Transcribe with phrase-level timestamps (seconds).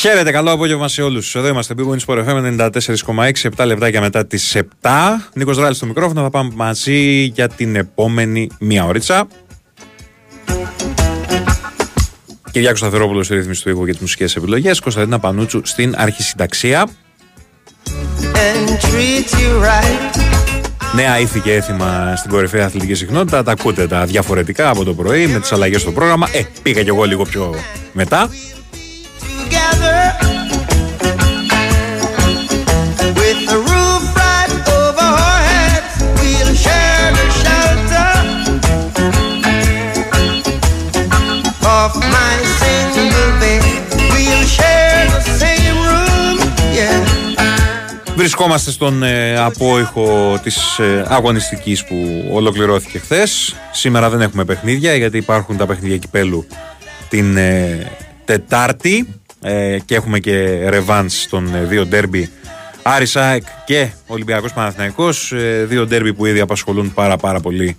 [0.00, 1.34] Χαίρετε, καλό απόγευμα σε όλους.
[1.34, 1.74] Εδώ είμαστε.
[1.78, 4.60] Big Wings Sport FM 94,6, 7 λεπτάκια μετά τις 7.
[5.34, 6.22] Νίκος Δράλης στο μικρόφωνο.
[6.22, 9.26] Θα πάμε μαζί για την επόμενη μία ωρίτσα.
[12.50, 14.80] Κυριάκος Σταθερόπουλος στη ρύθμιση του ήχου και τις μουσικές επιλογές.
[14.80, 16.88] Κωνσταντίνα Πανούτσου στην αρχισυνταξία.
[18.22, 20.20] And treat you right.
[20.94, 23.42] Νέα ήθη και έθιμα στην κορυφαία αθλητική συχνότητα.
[23.42, 26.28] Τα ακούτε τα διαφορετικά από το πρωί με τις αλλαγές στο πρόγραμμα.
[26.32, 27.54] Ε, πήγα κι εγώ λίγο πιο
[27.92, 28.28] μετά.
[48.20, 53.56] Βρισκόμαστε στον ε, απόϊχο της ε, αγωνιστικής που ολοκληρώθηκε χθες.
[53.72, 56.46] Σήμερα δεν έχουμε παιχνίδια γιατί υπάρχουν τα παιχνίδια κυπέλου
[57.08, 57.90] την ε,
[58.24, 62.30] Τετάρτη ε, και έχουμε και ρεβάνς των ε, δύο ντέρμπι
[62.82, 67.76] Άρης ΑΕΚ και Ολυμπιακός Παναθηναϊκός ε, δύο ντέρμπι που ήδη απασχολούν πάρα πάρα πολύ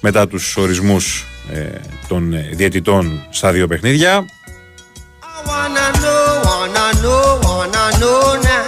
[0.00, 1.64] μετά τους ορισμούς ε,
[2.08, 8.62] των ε, διαιτητών στα δύο παιχνίδια I wanna know, wanna know, wanna know now.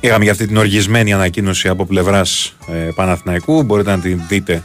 [0.00, 3.62] Είχαμε για αυτή την οργισμένη ανακοίνωση από πλευράς ε, Παναθηναϊκού.
[3.62, 4.62] Μπορείτε να την δείτε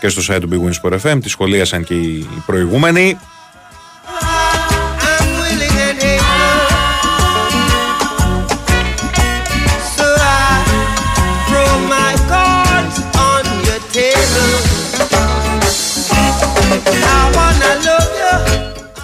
[0.00, 1.18] και στο site του Big Wins Sport FM.
[1.22, 3.18] Τη σχολίασαν και οι προηγούμενοι.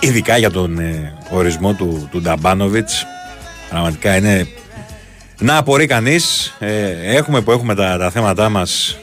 [0.00, 3.06] Ειδικά για τον ε, ορισμό του, του Νταμπάνοβιτς
[3.70, 4.46] Πραγματικά είναι
[5.40, 6.56] να απορεί κανείς.
[7.04, 8.98] έχουμε που έχουμε τα, τα θέματα μας.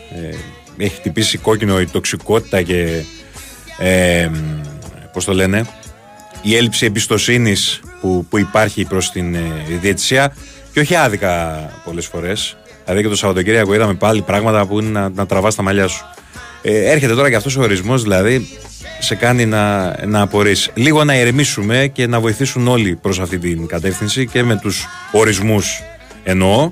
[0.78, 3.04] έχει χτυπήσει κόκκινο η τοξικότητα και.
[3.78, 4.30] Ε,
[5.14, 5.66] Πώς το λένε,
[6.42, 9.40] η έλλειψη εμπιστοσύνης που, που υπάρχει προς την ε,
[9.80, 10.36] διαιτησία
[10.74, 12.58] και όχι άδικα πολλές φορές.
[12.84, 16.06] Δηλαδή και το Σαββατοκύριακο είδαμε πάλι πράγματα που είναι να, να τραβάς τα μαλλιά σου.
[16.62, 18.48] Ε, έρχεται τώρα και αυτός ο ορισμός, δηλαδή
[19.00, 20.70] σε κάνει να, να απορείς.
[20.74, 25.84] Λίγο να ηρεμήσουμε και να βοηθήσουν όλοι προς αυτή την κατεύθυνση και με τους ορισμούς
[26.24, 26.70] εννοώ.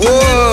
[0.00, 0.47] Is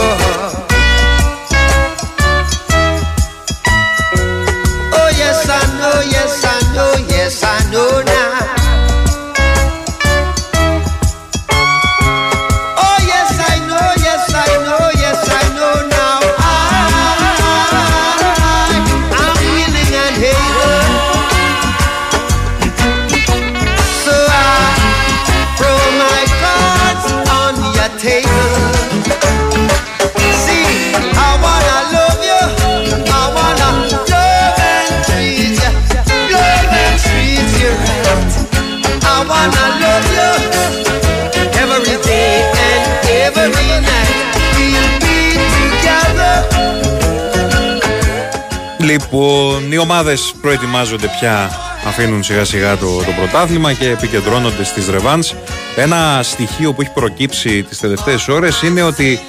[49.86, 51.50] Λοιπόν, οι ομάδες προετοιμάζονται πια,
[51.88, 55.34] αφήνουν σιγά σιγά το, το πρωτάθλημα και επικεντρώνονται στις ρεβάνς.
[55.76, 59.20] Ένα στοιχείο που έχει προκύψει τις τελευταίες ώρες είναι ότι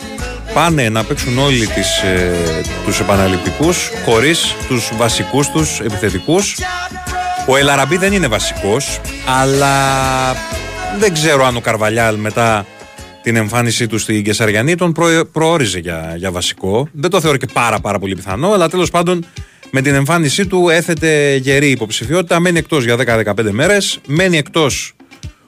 [0.55, 2.33] πάνε να παίξουν όλοι τις, ε,
[2.85, 6.59] τους επαναληπτικούς χωρίς τους βασικούς τους επιθετικούς.
[7.49, 9.01] Ο Ελαραμπή δεν είναι βασικός,
[9.41, 9.77] αλλά
[10.99, 12.67] δεν ξέρω αν ο Καρβαλιάλ μετά
[13.23, 16.89] την εμφάνισή του στην Κεσαριανή τον προ, προόριζε για, για βασικό.
[16.93, 19.25] Δεν το θεωρώ και πάρα πάρα πολύ πιθανό, αλλά τέλος πάντων
[19.77, 24.95] με την εμφάνισή του έθετε γερή υποψηφιότητα, μένει εκτός για 10-15 μέρες, μένει εκτός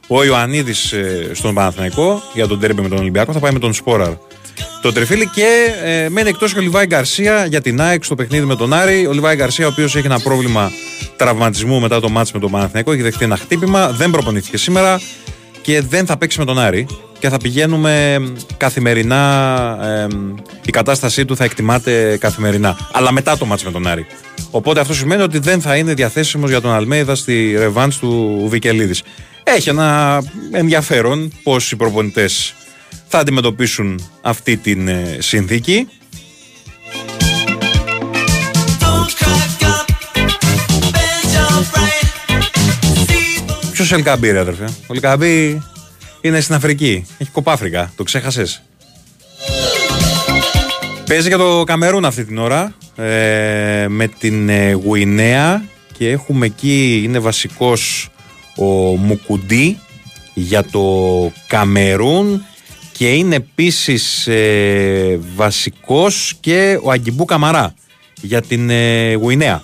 [0.07, 3.75] ο Ιωαννίδης ε, στον Παναθηναϊκό για τον τέρμπι με τον Ολυμπιακό, θα πάει με τον
[3.75, 4.13] Σπόραρ
[4.83, 8.57] το τριφύλι και ε, μένει εκτός ο Λιβάη Γκαρσία για την ΑΕΚ στο παιχνίδι με
[8.57, 9.07] τον Άρη.
[9.07, 10.71] Ο Λιβάη Γκαρσία, ο οποίος έχει ένα πρόβλημα
[11.17, 15.01] τραυματισμού μετά το μάτς με τον Παναθηναϊκό, έχει δεχτεί ένα χτύπημα, δεν προπονήθηκε σήμερα
[15.63, 16.87] και δεν θα παίξει με τον Άρη.
[17.19, 18.23] Και θα πηγαίνουμε
[18.57, 20.07] καθημερινά, ε,
[20.65, 22.77] η κατάστασή του θα εκτιμάται καθημερινά.
[22.93, 24.07] Αλλά μετά το μάτς με τον Άρη.
[24.51, 29.03] Οπότε αυτό σημαίνει ότι δεν θα είναι διαθέσιμος για τον Αλμέιδα στη ρεβάντ του Βικελίδης.
[29.43, 30.21] Έχει ένα
[30.53, 32.55] ενδιαφέρον πώς οι προπονητές
[33.09, 35.89] θα αντιμετωπίσουν αυτή την ε, συνθήκη.
[43.73, 45.63] Ποιος Ελκαμπή, ρε αδερφέ; Ο Ελκαμπή
[46.21, 47.07] είναι στην Αφρική.
[47.19, 47.93] Έχει κοπάφρικα.
[47.97, 48.63] Το ξέχασες;
[51.07, 55.63] Παίζει για το Καμερούν αυτή την ώρα ε, με την ε, Γουινέα
[55.99, 58.11] και έχουμε εκεί, είναι βασικός
[58.57, 58.65] ο
[58.97, 59.79] Μουκουντή
[60.35, 60.85] για το
[61.47, 62.45] Καμερούν
[62.93, 67.75] και είναι επίσης ε, βασικός και ο Αγκιμπού Καμαρά
[68.21, 69.63] για την ε, Γουινέα.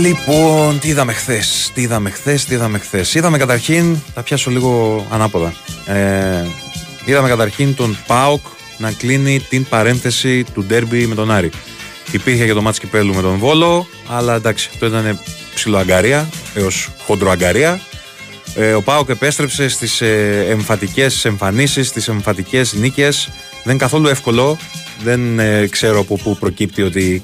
[0.00, 3.14] Λοιπόν, τι είδαμε χθες, τι είδαμε χθες, τι είδαμε χθες.
[3.14, 5.54] Είδαμε καταρχήν, θα πιάσω λίγο ανάποδα.
[5.86, 6.46] Ε,
[7.04, 8.40] είδαμε καταρχήν τον Πάοκ
[8.78, 11.50] να κλείνει την παρένθεση του ντέρμπι με τον Άρη.
[12.12, 15.18] Υπήρχε και το μάτς κυπέλου με τον Βόλο, αλλά εντάξει, αυτό ήταν
[15.54, 17.80] ψιλοαγκαρία έως χοντροαγκαρία.
[18.54, 23.28] Ε, ο Πάοκ επέστρεψε στις ε, εμφατικές εμφανίσεις, στις εμφατικές νίκες.
[23.64, 24.58] Δεν είναι καθόλου εύκολο,
[25.02, 27.22] δεν ε, ξέρω από πού προκύπτει ότι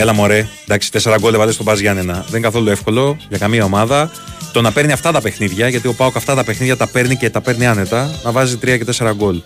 [0.00, 2.12] Έλα μωρέ, εντάξει, τέσσερα γκολ έβαλες στον Πα Γιάννενα.
[2.12, 4.10] Δεν είναι καθόλου εύκολο για καμία ομάδα.
[4.52, 7.30] Το να παίρνει αυτά τα παιχνίδια, γιατί ο Πάοκ αυτά τα παιχνίδια τα παίρνει και
[7.30, 9.42] τα παίρνει άνετα, να βάζει τρία και τέσσερα γκολ.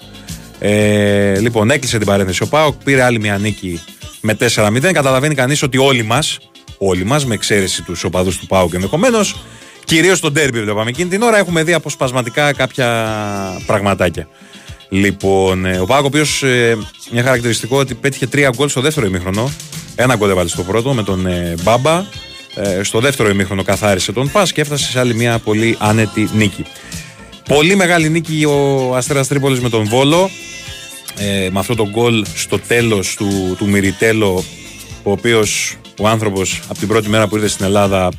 [0.58, 2.42] Ε, λοιπόν, έκλεισε την παρένθεση.
[2.42, 3.80] Ο Πάοκ πήρε άλλη μια νίκη
[4.20, 4.92] με 4-0.
[4.92, 6.38] Καταλαβαίνει κανείς ότι όλοι μας,
[6.78, 9.36] όλοι μας, με εξαίρεση τους οπαδούς του Πάοκ ενδεχομένως,
[9.84, 13.08] κυρίως τον τέρμπι βλέπαμε εκείνη την ώρα, έχουμε δει αποσπασματικά κάποια
[13.66, 14.28] πραγματάκια.
[14.88, 16.78] Λοιπόν, ε, ο Πάοκ, ο οποίος ε,
[17.12, 19.50] μια χαρακτηριστικό ότι πέτυχε τρία γκολ στο δεύτερο ημίχρονο.
[19.94, 22.04] Ένα γκολ έβαλε στο πρώτο με τον ε, Μπάμπα.
[22.54, 26.64] Ε, στο δεύτερο ημίχρονο καθάρισε τον Πας και έφτασε σε άλλη μια πολύ άνετη νίκη.
[27.48, 30.30] Πολύ μεγάλη νίκη ο Αστέρας Τρίπολης με τον Βόλο.
[31.18, 34.44] Ε, με αυτό το γκολ στο τέλος του, του Μυριτέλο,
[35.02, 38.10] ο οποίος ο άνθρωπος από την πρώτη μέρα που ήρθε στην Ελλάδα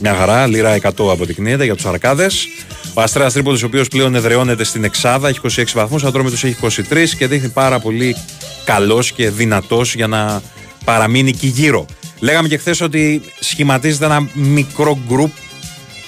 [0.00, 2.46] μια χαρά, λίρα 100 αποδεικνύεται για τους Αρκάδες.
[2.94, 6.56] Ο Αστέρας Τρίπολης, ο οποίος πλέον εδραιώνεται στην Εξάδα, έχει 26 βαθμούς, Ατρόμητο έχει
[6.90, 8.16] 23 και δείχνει πάρα πολύ
[8.64, 10.42] καλός και δυνατός για να
[10.84, 11.86] παραμείνει εκεί γύρω.
[12.20, 15.30] Λέγαμε και χθες ότι σχηματίζεται ένα μικρό γκρουπ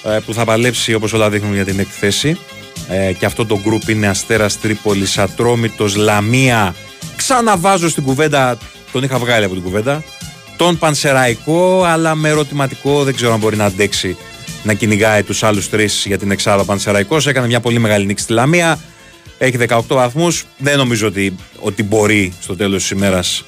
[0.03, 2.37] ε, που θα παλέψει όπως όλα δείχνουν για την εκθέση.
[2.89, 6.75] Ε, και αυτό το γκρουπ είναι Αστέρας Τρίπολης, Ατρόμητος, Λαμία.
[7.15, 8.57] Ξαναβάζω στην κουβέντα,
[8.91, 10.03] τον είχα βγάλει από την κουβέντα.
[10.57, 14.17] Τον Πανσεραϊκό, αλλά με ερωτηματικό, δεν ξέρω αν μπορεί να αντέξει
[14.63, 17.27] να κυνηγάει τους άλλους τρεις για την Εξάδα Πανσεραϊκός.
[17.27, 18.79] Έκανε μια πολύ μεγάλη νίκη στη Λαμία.
[19.37, 20.43] Έχει 18 βαθμούς.
[20.57, 23.43] Δεν νομίζω ότι, ότι μπορεί στο τέλος της ημέρας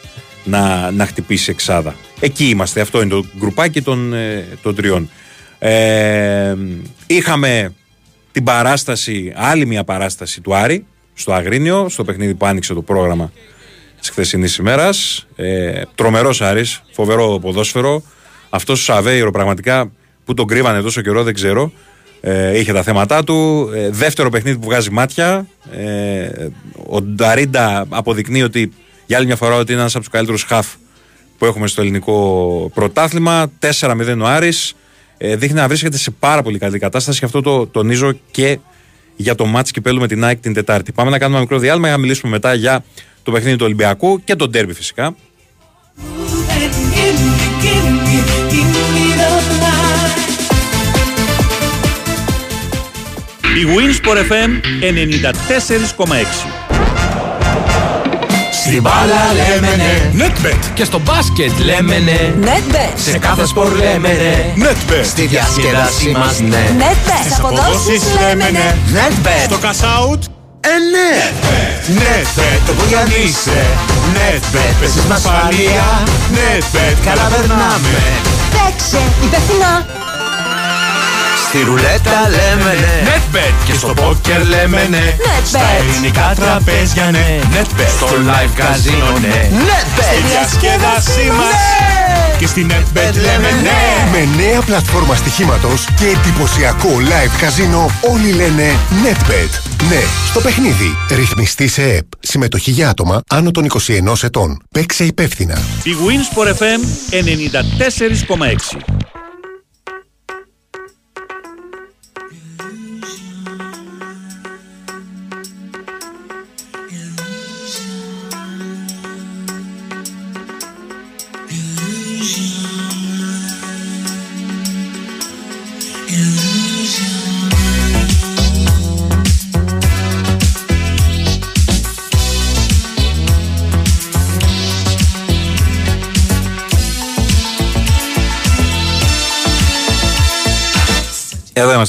[0.47, 1.95] να, να χτυπήσει εξάδα.
[2.19, 2.81] Εκεί είμαστε.
[2.81, 5.09] Αυτό είναι το γκρουπάκι των, ε, των τριών.
[5.59, 6.55] Ε,
[7.07, 7.73] είχαμε
[8.31, 13.31] την παράσταση, άλλη μια παράσταση του Άρη στο Αγρίνιο, στο παιχνίδι που άνοιξε το πρόγραμμα
[13.99, 15.27] της χθεσινής ημέρας.
[15.35, 18.03] Ε, Τρομερός Άρης, φοβερό ποδόσφαιρο.
[18.49, 19.91] Αυτός ο Σαβέιρο πραγματικά
[20.25, 21.71] που τον κρύβανε τόσο καιρό δεν ξέρω.
[22.21, 23.69] Ε, είχε τα θέματα του.
[23.75, 25.47] Ε, δεύτερο παιχνίδι που βγάζει μάτια.
[25.71, 26.29] Ε,
[26.87, 28.71] ο Νταρίντα αποδεικνύει ότι
[29.07, 30.67] για άλλη μια φορά ότι είναι ένας από τους καλύτερους χαφ
[31.37, 33.51] που έχουμε στο ελληνικό πρωτάθλημα.
[33.79, 34.73] 4-0 ο Άρης.
[35.17, 38.59] Ε, δείχνει να βρίσκεται σε πάρα πολύ καλή κατάσταση και αυτό το τονίζω και
[39.15, 40.91] για το μάτς κυπέλου με την ΑΕΚ την Τετάρτη.
[40.91, 42.83] Πάμε να κάνουμε ένα μικρό διάλειμμα για να μιλήσουμε μετά για
[43.23, 45.15] το παιχνίδι του Ολυμπιακού και τον τέρμπι φυσικά
[53.57, 56.66] Η Winsport FM 94,6
[58.67, 60.25] Στην μπάλα λέμε ναι.
[60.25, 60.59] Netbet.
[60.73, 62.33] Και στο μπάσκετ λέμε ναι.
[62.43, 62.93] Netbet.
[63.11, 64.65] Σε κάθε σπορ λέμε ναι.
[64.65, 65.03] Netbet.
[65.03, 66.63] Στη διασκέδασή μας ναι.
[66.79, 67.23] Netbet.
[67.23, 68.75] Στις αποδόσεις λέμε ναι.
[68.93, 69.43] Netbet.
[69.43, 70.21] Στο cash out.
[70.59, 71.11] Ε ναι.
[71.99, 72.59] Netbet.
[72.65, 72.83] Το που
[73.25, 73.65] είσαι.
[74.15, 74.73] Netbet.
[74.79, 75.87] Παίζεις με ασφαλεία
[76.35, 76.97] Netbet.
[77.05, 77.95] Καλά περνάμε.
[78.53, 79.01] Παίξε.
[79.23, 79.56] Υπεύθυνα.
[81.57, 83.53] Στη ρουλέτα λέμε ναι Netbet.
[83.65, 85.45] Και στο πόκερ λέμε ναι Netbet.
[85.45, 87.89] Στα ελληνικά τραπέζια ναι Netbet.
[87.95, 89.49] Στο live καζίνο ναι
[90.01, 91.59] Στη διασκέδασή μας.
[92.37, 93.81] Και στην Netbet λέμε ναι.
[94.11, 99.59] Με νέα πλατφόρμα στοιχήματος και εντυπωσιακό live καζίνο όλοι λένε NetBet.
[99.89, 100.97] Ναι, στο παιχνίδι.
[101.09, 102.05] Ρυθμιστή σε ΕΠ.
[102.19, 104.61] Συμμετοχή για άτομα άνω των 21 ετών.
[104.71, 105.57] Παίξε υπεύθυνα.
[105.83, 106.81] Η Winsport FM
[108.73, 108.97] 94,6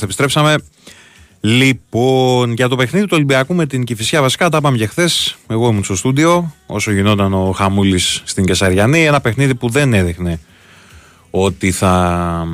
[0.09, 0.55] επιστρέψαμε.
[1.41, 5.37] Λοιπόν, για το παιχνίδι του Ολυμπιακού με την Κυφυσιά, βασικά τα είπαμε και χθες.
[5.49, 9.05] Εγώ ήμουν στο στούντιο, όσο γινόταν ο Χαμούλης στην Κεσαριανή.
[9.05, 10.41] Ένα παιχνίδι που δεν έδειχνε
[11.31, 12.47] ότι θα,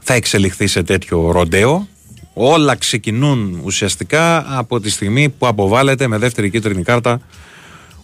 [0.00, 1.88] θα εξελιχθεί σε τέτοιο ροντέο.
[2.32, 7.20] Όλα ξεκινούν ουσιαστικά από τη στιγμή που αποβάλλεται με δεύτερη κίτρινη κάρτα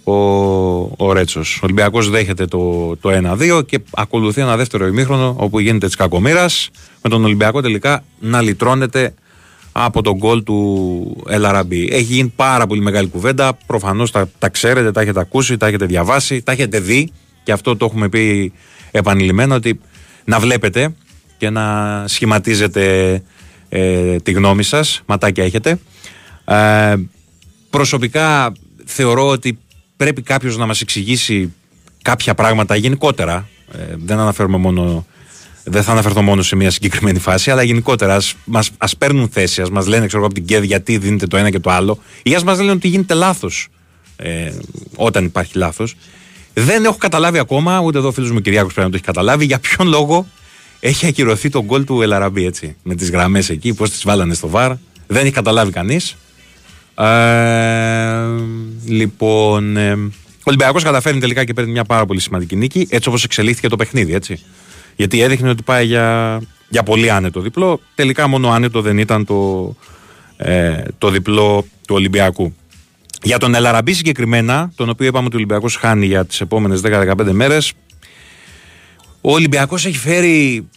[0.04, 0.12] ο,
[0.80, 1.56] ο Ρέτσος.
[1.56, 6.46] Ο Ολυμπιακός δέχεται το, το 1-2 και ακολουθεί ένα δεύτερο ημίχρονο όπου γίνεται της κακομήρα
[7.02, 9.14] με τον Ολυμπιακό τελικά να λυτρώνεται
[9.72, 11.88] από τον γκολ του Ελαραμπή.
[11.92, 13.58] Έχει γίνει πάρα πολύ μεγάλη κουβέντα.
[13.66, 17.76] Προφανώς τα, τα ξέρετε, τα έχετε ακούσει, τα έχετε διαβάσει, τα έχετε δει και αυτό
[17.76, 18.52] το έχουμε πει
[18.90, 19.80] επανειλημμένα ότι
[20.24, 20.94] να βλέπετε
[21.38, 23.22] και να σχηματίζετε
[23.68, 25.78] ε, τη γνώμη σας, ματάκια έχετε.
[26.44, 26.94] Ε,
[27.70, 28.52] προσωπικά
[28.84, 29.58] θεωρώ ότι
[30.02, 31.52] πρέπει κάποιος να μας εξηγήσει
[32.02, 33.48] κάποια πράγματα γενικότερα.
[33.72, 35.06] Ε, δεν αναφέρουμε μόνο
[35.64, 39.62] δεν θα αναφερθώ μόνο σε μια συγκεκριμένη φάση, αλλά γενικότερα ας, μας, ας παίρνουν θέση,
[39.62, 41.98] ας μας λένε ξέρω, εγώ, από την ΚΕΔ γιατί δίνεται το ένα και το άλλο,
[42.22, 43.68] ή ας μας λένε ότι γίνεται λάθος
[44.16, 44.52] ε,
[44.96, 45.96] όταν υπάρχει λάθος.
[46.54, 49.44] Δεν έχω καταλάβει ακόμα, ούτε εδώ ο φίλος μου Κυριάκος πρέπει να το έχει καταλάβει,
[49.44, 50.26] για ποιον λόγο
[50.80, 54.48] έχει ακυρωθεί το γκολ του Ελαραμπή, έτσι, με τις γραμμές εκεί, πώς τις βάλανε στο
[54.48, 54.72] βαρ.
[55.06, 56.16] Δεν έχει καταλάβει κανείς.
[56.94, 58.26] Ε,
[58.86, 59.92] λοιπόν, ε,
[60.42, 63.76] ο Ολυμπιακός καταφέρνει τελικά και παίρνει μια πάρα πολύ σημαντική νίκη, έτσι όπως εξελίχθηκε το
[63.76, 64.40] παιχνίδι, έτσι.
[64.96, 67.80] Γιατί έδειχνε ότι πάει για, για πολύ άνετο διπλό.
[67.94, 69.74] Τελικά μόνο άνετο δεν ήταν το,
[70.36, 72.54] ε, το διπλό του Ολυμπιακού.
[73.22, 77.32] Για τον Ελαραμπή συγκεκριμένα, τον οποίο είπαμε ότι ο Ολυμπιακός χάνει για τις επόμενες 10-15
[77.32, 77.72] μέρες,
[79.20, 80.68] ο Ολυμπιακός έχει φέρει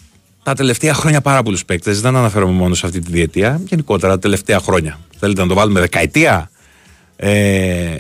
[0.46, 2.02] τα τελευταία χρόνια πάρα πολλούς παίκτες.
[2.02, 5.00] Δεν αναφέρομαι μόνο σε αυτή τη διετία, γενικότερα τα τελευταία χρόνια.
[5.20, 6.50] Θέλετε να το βάλουμε δεκαετία;
[7.16, 7.96] Ε,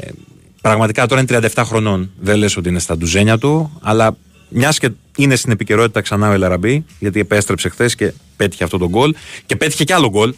[0.62, 2.12] πραγματικά τώρα είναι 37 χρονών.
[2.20, 4.18] Δεν λες ότι είναι στα ντουζένια του, αλλά
[4.50, 8.90] μιας και είναι στην επικαιρότητα ξανά ο Ελαραμπή, γιατί επέστρεψε χθες και πέτυχε αυτό το
[8.90, 9.16] γκολ.
[9.46, 10.34] Και πέτυχε και άλλο γκολ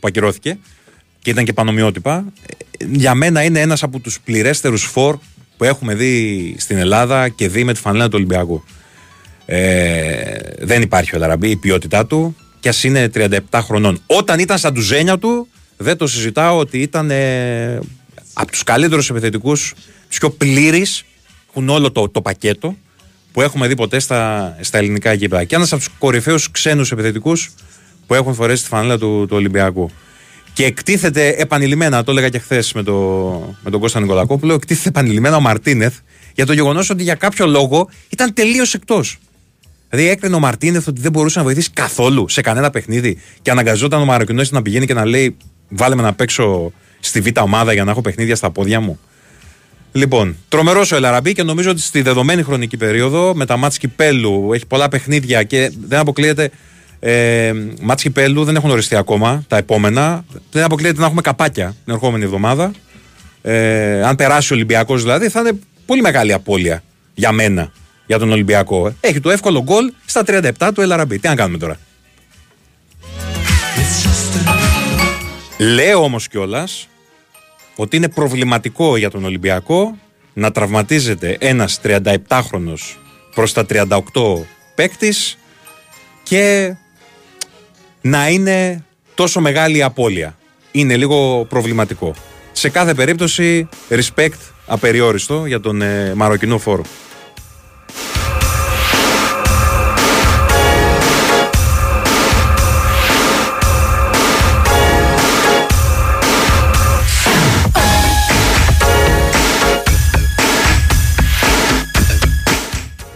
[0.00, 0.58] που ακυρώθηκε
[1.18, 2.24] και ήταν και πανομοιότυπα.
[2.78, 5.18] Ε, Για μένα είναι ένας από τους πληρέστερους φορ
[5.56, 8.64] που έχουμε δει στην Ελλάδα και δει με τη φανέλα του Ολυμπιακού.
[9.46, 14.00] Ε, δεν υπάρχει ο Ελαραμπή, η ποιότητά του και ας είναι 37 χρονών.
[14.06, 17.78] Όταν ήταν στα ντουζένια του, δεν το συζητάω ότι ήταν ε,
[18.32, 19.74] από τους καλύτερους επιθετικούς,
[20.08, 21.04] τους πιο πλήρεις,
[21.48, 22.76] έχουν όλο το, το πακέτο
[23.32, 25.44] που έχουμε δει ποτέ στα, στα ελληνικά γήπεδα.
[25.44, 27.50] Και ένας από τους κορυφαίους ξένους επιθετικούς
[28.06, 29.90] που έχουν φορέσει τη φανέλα του, του Ολυμπιακού.
[30.52, 32.94] Και εκτίθεται επανειλημμένα, το έλεγα και χθες με, το,
[33.62, 35.94] με τον Κώστα Νικολακόπουλο, εκτίθεται επανειλημμένα ο Μαρτίνεθ
[36.34, 39.18] για το γεγονός ότι για κάποιο λόγο ήταν τελείως εκτός.
[39.94, 44.00] Δηλαδή έκρινε ο Μαρτίνεθ ότι δεν μπορούσε να βοηθήσει καθόλου σε κανένα παιχνίδι και αναγκαζόταν
[44.00, 45.36] ο Μαροκινό να πηγαίνει και να λέει:
[45.68, 48.98] Βάλε με να παίξω στη β' ομάδα για να έχω παιχνίδια στα πόδια μου.
[49.92, 54.52] Λοιπόν, τρομερός ο Ελαραμπή και νομίζω ότι στη δεδομένη χρονική περίοδο με τα μάτς Κυπέλου
[54.52, 56.50] έχει πολλά παιχνίδια και δεν αποκλείεται.
[57.00, 60.24] Ε, μάτς Κυπέλου δεν έχουν οριστεί ακόμα τα επόμενα.
[60.50, 62.72] Δεν αποκλείεται να έχουμε καπάκια την ερχόμενη εβδομάδα.
[63.42, 66.82] Ε, αν περάσει ο Ολυμπιακός δηλαδή, θα είναι πολύ μεγάλη απώλεια
[67.14, 67.72] για μένα,
[68.12, 68.86] για τον Ολυμπιακό.
[68.86, 68.94] ε.
[69.00, 71.18] Έχει το εύκολο γκολ στα 37 του Ελαραμπή.
[71.18, 71.78] Τι να κάνουμε τώρα;
[75.58, 76.88] Λέω όμως κιόλας
[77.76, 79.98] ότι είναι προβληματικό για τον Ολυμπιακό
[80.32, 82.96] να τραυματίζεται ένας 37χρονος
[83.34, 83.88] προς τα 38
[84.74, 85.38] παίκτης
[86.22, 86.74] και
[88.00, 90.36] να είναι τόσο μεγάλη η απώλεια.
[90.72, 92.14] Είναι λίγο προβληματικό.
[92.52, 96.82] Σε κάθε περίπτωση, respect απεριόριστο για τον ε, Μαροκινό φόρο.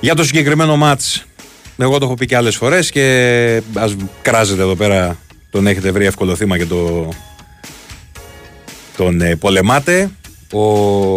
[0.07, 1.25] Για το συγκεκριμένο μάτς,
[1.79, 5.17] εγώ το έχω πει και άλλες φορές και ας κράζετε εδώ πέρα
[5.51, 7.09] τον έχετε βρει εύκολο θύμα και το,
[8.97, 10.11] τον ε, πολεμάτε.
[10.53, 10.61] Ο,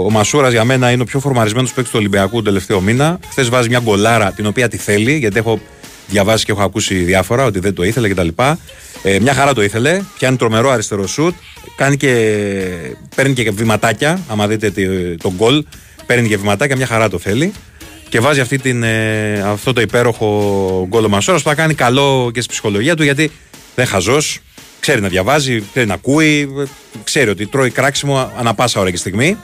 [0.05, 3.19] ο Μασούρας για μένα είναι ο πιο φορμαρισμένος παίκτης του Ολυμπιακού τον τελευταίο μήνα.
[3.29, 5.59] Χθες βάζει μια γκολάρα την οποία τη θέλει, γιατί έχω
[6.07, 8.27] διαβάσει και έχω ακούσει διάφορα ότι δεν το ήθελε κτλ.
[9.03, 10.01] Ε, μια χαρά το ήθελε.
[10.17, 11.35] Πιάνει τρομερό αριστερό σουτ.
[11.75, 12.13] Κάνει και,
[13.15, 14.19] παίρνει και βηματάκια.
[14.27, 14.71] Άμα δείτε
[15.21, 15.63] τον γκολ,
[16.05, 16.75] παίρνει και βηματάκια.
[16.75, 17.53] Μια χαρά το θέλει.
[18.09, 22.31] Και βάζει αυτή την, ε, αυτό το υπέροχο γκολ ο Μασούρα που θα κάνει καλό
[22.33, 23.31] και στη ψυχολογία του γιατί
[23.75, 24.39] δεν χαζός.
[24.79, 26.49] Ξέρει να διαβάζει, ξέρει να ακούει,
[27.03, 29.37] ξέρει ότι τρώει κράξιμο ανα πάσα ώρα και στιγμή.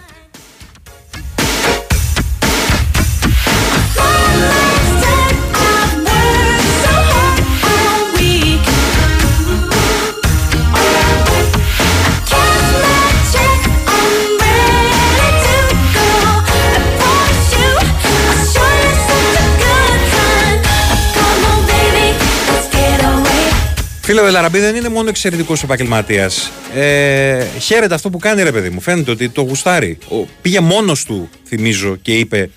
[24.15, 26.51] Φίλε, ο Ελ Αραμπί δεν είναι μόνο εξαιρετικός επαγγελματίας.
[26.75, 28.81] Ε, χαίρεται αυτό που κάνει, ρε παιδί μου.
[28.81, 29.97] Φαίνεται ότι το γουστάρει.
[30.09, 32.49] Ο, πήγε μόνος του, θυμίζω, και είπε: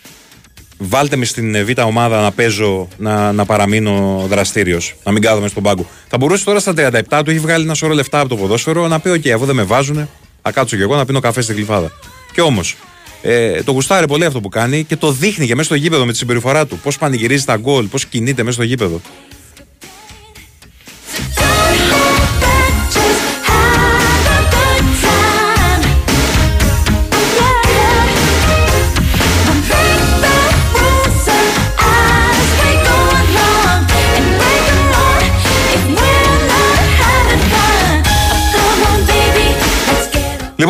[0.78, 5.62] Βάλτε με στην Β' ομάδα να παίζω, να, να παραμείνω δραστήριος, να μην κάθομαι στον
[5.62, 5.86] πάγκο.
[6.08, 9.00] Θα μπορούσε τώρα στα 37 του, έχει βγάλει ένα σωρό λεφτά από το ποδόσφαιρο, να
[9.00, 10.08] πει: Οκ, αφού δεν με βάζουνε,
[10.42, 11.92] θα κάτσω κι εγώ να πίνω καφέ στην Γλυφάδα.
[12.32, 12.76] Και όμως,
[13.22, 16.12] ε, το γουστάρει πολύ αυτό που κάνει και το δείχνει και μέσα στο γήπεδο με
[16.12, 16.78] τη συμπεριφορά του.
[16.78, 19.00] Πώς πανηγυρίζει τα γκολ, πώς κινείται μέσα στο γήπεδο.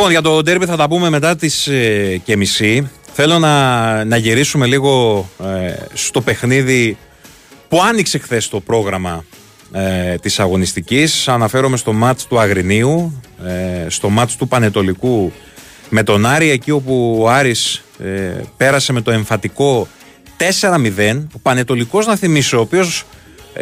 [0.09, 2.91] Λοιπόν, για το ντέρμπι θα τα πούμε μετά τις ε, και μισή.
[3.13, 6.97] Θέλω να, να γυρίσουμε λίγο ε, στο παιχνίδι
[7.69, 9.25] που άνοιξε χθες το πρόγραμμα
[9.73, 11.29] ε, της αγωνιστικής.
[11.29, 15.33] Αναφέρομαι στο μάτς του Αγρινίου, ε, στο μάτς του Πανετολικού
[15.89, 18.07] με τον Άρη, εκεί όπου ο Άρης ε,
[18.57, 19.89] πέρασε με το εμφατικό
[20.61, 21.23] 4-0.
[21.33, 23.05] Ο Πανετολικός, να θυμίσω, ο οποίος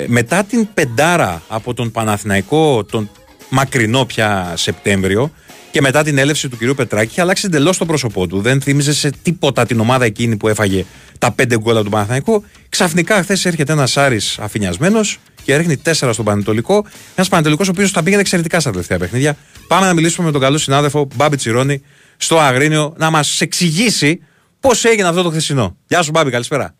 [0.06, 3.10] μετά την πεντάρα από τον Παναθηναϊκό, τον
[3.48, 5.30] μακρινό πια Σεπτέμβριο,
[5.76, 8.40] και μετά την έλευση του κυρίου Πετράκη είχε αλλάξει εντελώς το πρόσωπό του.
[8.40, 10.84] Δεν θύμιζε σε τίποτα την ομάδα εκείνη που έφαγε
[11.18, 12.44] τα πέντε γκολα του Παναθηναϊκού.
[12.68, 16.86] Ξαφνικά χθες έρχεται ένας Άρης αφινιασμένος και ρίχνει τέσσερα στον Πανετολικό.
[17.14, 19.36] Ένας Πανετολικός ο οποίος τα πήγαινε εξαιρετικά στα τελευταία παιχνίδια.
[19.68, 21.82] Πάμε να μιλήσουμε με τον καλό συνάδελφο Μπάμπη Τσιρόνη
[22.16, 24.22] στο Αγρίνιο να μας εξηγήσει
[24.60, 25.76] πώς έγινε αυτό το χθεσινό.
[25.86, 26.74] Γεια σου, Μπάμπη, καλησπέρα.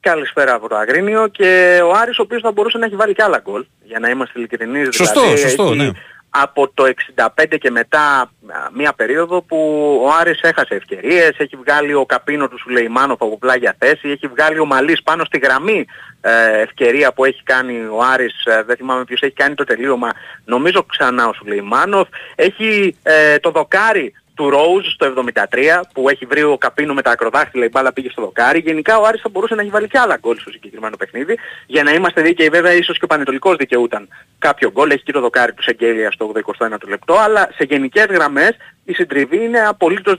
[0.00, 3.22] Καλησπέρα από το Αγρίνιο και ο Άρης ο οποίος θα μπορούσε να έχει βάλει και
[3.22, 4.88] άλλα γκολ για να είμαστε ειλικρινείς.
[4.92, 5.90] Σωστό, δηλαδή, σωστό, ναι
[6.30, 6.84] από το
[7.16, 8.30] 65 και μετά
[8.72, 9.56] μία περίοδο που
[10.04, 14.58] ο Άρης έχασε ευκαιρίες, έχει βγάλει ο Καπίνο του Σουλεϊμάνοφ από πλάγια θέση, έχει βγάλει
[14.58, 15.86] ο Μαλής πάνω στη γραμμή
[16.20, 20.10] ε, ευκαιρία που έχει κάνει ο Άρης, ε, δεν θυμάμαι ποιος έχει κάνει το τελείωμα,
[20.44, 25.12] νομίζω ξανά ο Σουλεϊμάνοφ, έχει ε, το δοκάρι του Ρόουζ στο
[25.52, 28.58] 73 που έχει βρει ο Καπίνο με τα ακροδάχτυλα η μπάλα πήγε στο δοκάρι.
[28.58, 31.38] Γενικά ο Άρης θα μπορούσε να έχει βάλει και άλλα γκολ στο συγκεκριμένο παιχνίδι.
[31.66, 34.90] Για να είμαστε δίκαιοι βέβαια ίσως και ο Πανετολικός δικαιούταν κάποιο γκολ.
[34.90, 37.14] Έχει και το δοκάρι του Σεγγέλια στο 81 λεπτό.
[37.14, 40.16] Αλλά σε γενικές γραμμές η συντριβή είναι απολύτως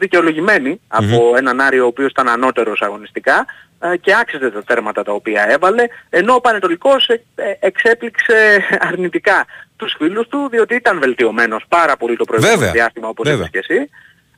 [0.87, 3.45] από έναν Άρη ο οποίος ήταν ανώτερος αγωνιστικά
[3.79, 9.45] ε, και άξιζε τα τέρματα τα οποία έβαλε, ενώ ο Πανετολικός ε, ε, εξέπληξε αρνητικά
[9.75, 13.89] τους φίλους του, διότι ήταν βελτιωμένος πάρα πολύ το προηγούμενο διάστημα όπως είπες και εσύ.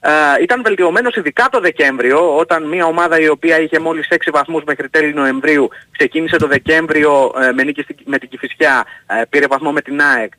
[0.06, 4.64] Uh, ήταν βελτιωμένος ειδικά το Δεκέμβριο, όταν μια ομάδα η οποία είχε μόλις 6 βαθμούς
[4.66, 9.72] μέχρι τέλη Νοεμβρίου ξεκίνησε το Δεκέμβριο uh, με νίκη με την Κηφισιά, uh, πήρε βαθμό
[9.72, 10.34] με την ΑΕΚ.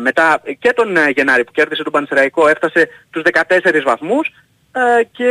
[0.00, 4.32] μετά και τον Γενάρη που κέρδισε τον Πανσεραϊκό έφτασε τους 14 βαθμούς
[5.12, 5.30] και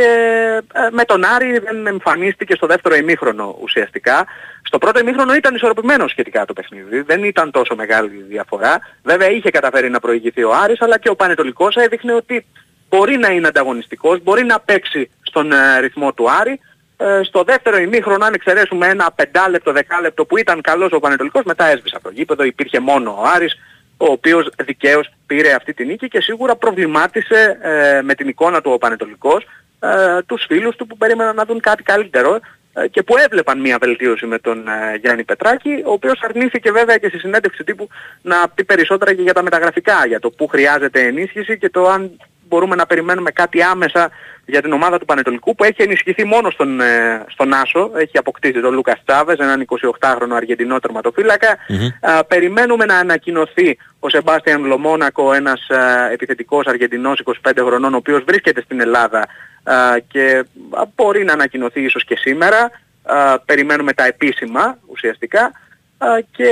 [0.90, 4.26] με τον Άρη δεν εμφανίστηκε στο δεύτερο ημίχρονο ουσιαστικά.
[4.62, 8.80] Στο πρώτο ημίχρονο ήταν ισορροπημένο σχετικά το παιχνίδι, δεν ήταν τόσο μεγάλη διαφορά.
[9.02, 12.46] Βέβαια είχε καταφέρει να προηγηθεί ο Άρης, αλλά και ο Πανετολικός έδειχνε ότι
[12.94, 16.60] μπορεί να είναι ανταγωνιστικός, μπορεί να παίξει στον ε, ρυθμό του Άρη.
[16.96, 21.64] Ε, στο δεύτερο ημίχρονο, αν εξαιρέσουμε ένα πεντάλεπτο, δεκάλεπτο που ήταν καλός ο Πανετολικός, μετά
[21.66, 23.54] έσβησε από το γήπεδο, υπήρχε μόνο ο Άρης,
[23.96, 28.70] ο οποίος δικαίως πήρε αυτή τη νίκη και σίγουρα προβλημάτισε ε, με την εικόνα του
[28.70, 29.44] ο Πανετολικός
[29.80, 32.40] ε, τους φίλους του που περίμεναν να δουν κάτι καλύτερο
[32.72, 36.96] ε, και που έβλεπαν μια βελτίωση με τον ε, Γιάννη Πετράκη, ο οποίος αρνήθηκε βέβαια
[36.98, 37.88] και στη συνέντευξη τύπου
[38.22, 42.16] να πει περισσότερα και για τα μεταγραφικά, για το που χρειάζεται ενίσχυση και το αν
[42.54, 44.10] μπορούμε να περιμένουμε κάτι άμεσα
[44.46, 48.60] για την ομάδα του Πανετολικού που έχει ενισχυθεί μόνο στον, ε, στον Άσο, έχει αποκτήσει
[48.60, 51.56] τον Λούκας Τσάβες, έναν 28χρονο Αργεντινό τερματοφύλακα.
[52.00, 58.22] Α, περιμένουμε να ανακοινωθεί ο Σεμπάστιαν Λομόνακο, ένας α, επιθετικός Αργεντινός 25 χρονών, ο οποίος
[58.26, 59.28] βρίσκεται στην Ελλάδα
[59.62, 59.74] α,
[60.08, 62.70] και α, μπορεί να ανακοινωθεί ίσως και σήμερα.
[63.02, 65.52] Α, περιμένουμε τα επίσημα ουσιαστικά
[65.98, 66.50] α, και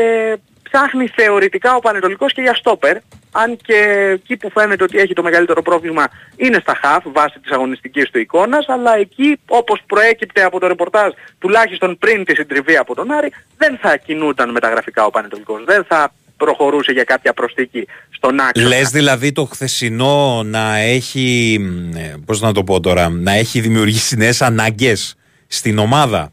[0.72, 2.96] ψάχνει θεωρητικά ο Πανετολικός και για στόπερ
[3.32, 7.50] αν και εκεί που φαίνεται ότι έχει το μεγαλύτερο πρόβλημα είναι στα χαφ βάσει της
[7.50, 12.94] αγωνιστικής του εικόνας, αλλά εκεί όπως προέκυπτε από το ρεπορτάζ τουλάχιστον πριν τη συντριβή από
[12.94, 18.40] τον Άρη δεν θα κινούταν μεταγραφικά ο Πανετολικός, δεν θα προχωρούσε για κάποια προσθήκη στον
[18.40, 18.68] άξονα.
[18.68, 21.58] Λες δηλαδή το χθεσινό να έχει,
[21.96, 26.32] ε, πώς να το πω τώρα, να έχει δημιουργήσει νέες ανάγκες στην ομάδα;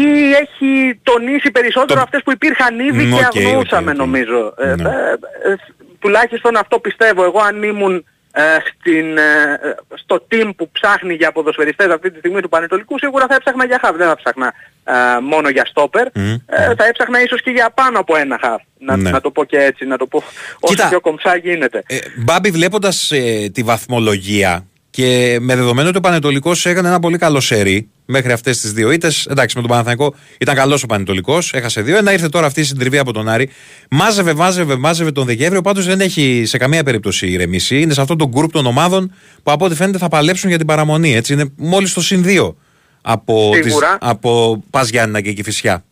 [0.00, 3.96] Ή έχει τονίσει περισσότερο Το- αυτές που υπήρχαν ήδη Μ, και ok, ok, αγνοούσαμε οκ.
[3.96, 4.54] νομίζω.
[4.58, 4.88] Ε, Ναι.
[4.88, 5.54] ε, ε,
[5.98, 7.24] τουλάχιστον αυτό πιστεύω.
[7.24, 9.58] Εγώ αν ήμουν ε, στην, ε,
[9.94, 13.78] στο team που ψάχνει για ποδοσφαιριστές αυτή τη στιγμή του Πανετολικού σίγουρα θα έψαχνα για
[13.82, 14.52] χαφ, δεν θα ψάχνα
[14.84, 16.06] ε, μόνο για στόπερ.
[16.14, 16.34] Μμ.
[16.46, 18.62] Ε, θα έψαχνα ίσως και για πάνω από ένα χαφ.
[18.78, 19.10] Να, Ναι.
[19.10, 20.22] να το πω και έτσι, να το πω
[20.60, 20.88] όσο Κοίτα.
[20.88, 21.82] πιο κομψά γίνεται.
[21.86, 23.12] Ε, Μπάμπη, βλέποντας
[23.52, 28.60] τη βαθμολογία και με δεδομένο ότι ο Πανετολικός έκανε ένα πολύ καλό σερί μέχρι αυτές
[28.60, 29.26] τις δύο ήττες.
[29.26, 31.96] Εντάξει, με τον Παναθανικό ήταν καλός ο Πανετολικός, έχασε δύο.
[31.96, 33.48] Ένα ήρθε τώρα αυτή η συντριβή από τον Άρη.
[33.90, 35.60] Μάζευε, μάζευε, μάζευε τον Δεκέμβριο.
[35.60, 37.80] Πάντως δεν έχει σε καμία περίπτωση ηρεμήσει.
[37.80, 40.66] Είναι σε αυτό το γκρουπ των ομάδων που από ό,τι φαίνεται θα παλέψουν για την
[40.66, 41.14] παραμονή.
[41.14, 41.32] Έτσι.
[41.32, 42.56] Είναι μόλις το συν δύο
[43.02, 43.98] από, Σίγουρα.
[44.00, 45.84] από Πας Γιάννηνα και Κηφισιά.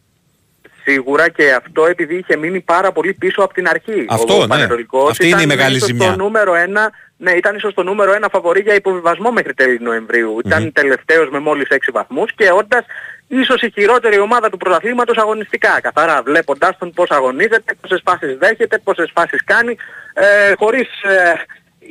[0.85, 4.07] Σίγουρα και αυτό επειδή είχε μείνει πάρα πολύ πίσω από την αρχή.
[4.09, 4.47] Αυτό, ο ναι.
[4.47, 6.11] Πανετολικός Αυτή είναι η ήταν μεγάλη ίσως ζημιά.
[6.11, 10.39] Το νούμερο ένα, ναι, ήταν ίσως το νούμερο ένα φαβορή για υποβιβασμό μέχρι τέλη Νοεμβρίου.
[10.45, 12.85] Ήταν τελευταίος με μόλις 6 βαθμούς και όντας
[13.29, 15.81] ίσως η χειρότερη ομάδα του πρωταθλήματος αγωνιστικά.
[15.81, 19.77] Καθαρά βλέποντας τον πώς αγωνίζεται, πόσες φάσεις δέχεται, πόσες φάσεις κάνει,
[20.15, 21.35] ε, χωρίς ε,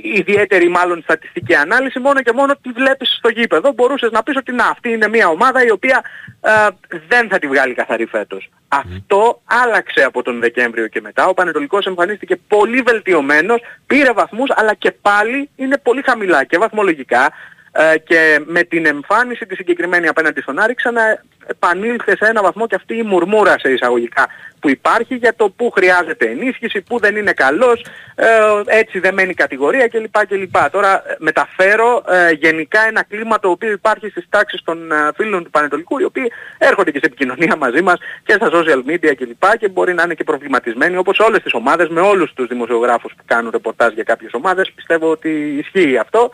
[0.02, 3.72] ιδιαίτερη μάλλον στατιστική ανάλυση, μόνο και μόνο τι βλέπεις στο γήπεδο.
[3.72, 6.04] Μπορούσες να πεις ότι να, αυτή είναι μια ομάδα η οποία
[6.42, 6.68] ε,
[7.08, 8.50] δεν θα τη βγάλει καθαρή φέτος.
[8.68, 11.28] Αυτό άλλαξε από τον Δεκέμβριο και μετά.
[11.28, 17.32] Ο Πανετολικός εμφανίστηκε πολύ βελτιωμένος, πήρε βαθμούς, αλλά και πάλι είναι πολύ χαμηλά και βαθμολογικά.
[17.76, 22.68] Ε, και με την εμφάνιση τη συγκεκριμένη απέναντι στον Άρη ξανά επανήλθε σε ένα βαθμό
[22.68, 24.28] και αυτή η μουρμούρα σε εισαγωγικά
[24.60, 28.28] που υπάρχει για το που χρειάζεται ενίσχυση, που δεν είναι καλός, ε,
[28.66, 30.28] έτσι δεν μένει κατηγορία κλπ.
[30.28, 30.56] κλπ.
[30.72, 35.44] Τώρα ε, μεταφέρω ε, γενικά ένα κλίμα το οποίο υπάρχει στις τάξεις των ε, φίλων
[35.44, 39.58] του Πανετολικού οι οποίοι έρχονται και σε επικοινωνία μαζί μας και στα social media κλπ.
[39.58, 43.24] και μπορεί να είναι και προβληματισμένοι όπως όλες τις ομάδες με όλους τους δημοσιογράφους που
[43.26, 46.32] κάνουν ρεπορτάζ για κάποιες ομάδες πιστεύω ότι ισχύει αυτό.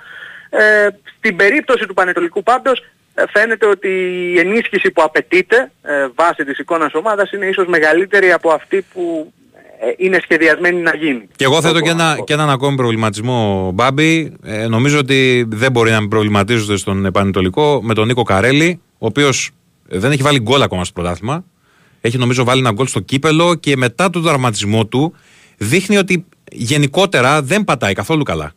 [0.49, 2.83] Ε, στην περίπτωση του Πανετολικού πάντως ε,
[3.27, 3.87] φαίνεται ότι
[4.35, 9.33] η ενίσχυση που απαιτείται ε, βάσει της εικόνας ομάδας είναι ίσως μεγαλύτερη από αυτή που
[9.81, 11.27] ε, είναι σχεδιασμένη να γίνει.
[11.35, 12.23] Και εγώ θέτω Το και, πω ένα, αυτό.
[12.23, 14.33] και έναν ακόμη προβληματισμό, Μπάμπη.
[14.43, 19.05] Ε, νομίζω ότι δεν μπορεί να μην προβληματίζονται στον Επανετολικό με τον Νίκο Καρέλη, ο
[19.05, 19.51] οποίος
[19.87, 21.43] δεν έχει βάλει γκολ ακόμα στο πρωτάθλημα.
[22.01, 25.13] Έχει νομίζω βάλει ένα γκολ στο κύπελο και μετά τον τραυματισμό του
[25.57, 28.53] δείχνει ότι γενικότερα δεν πατάει καθόλου καλά.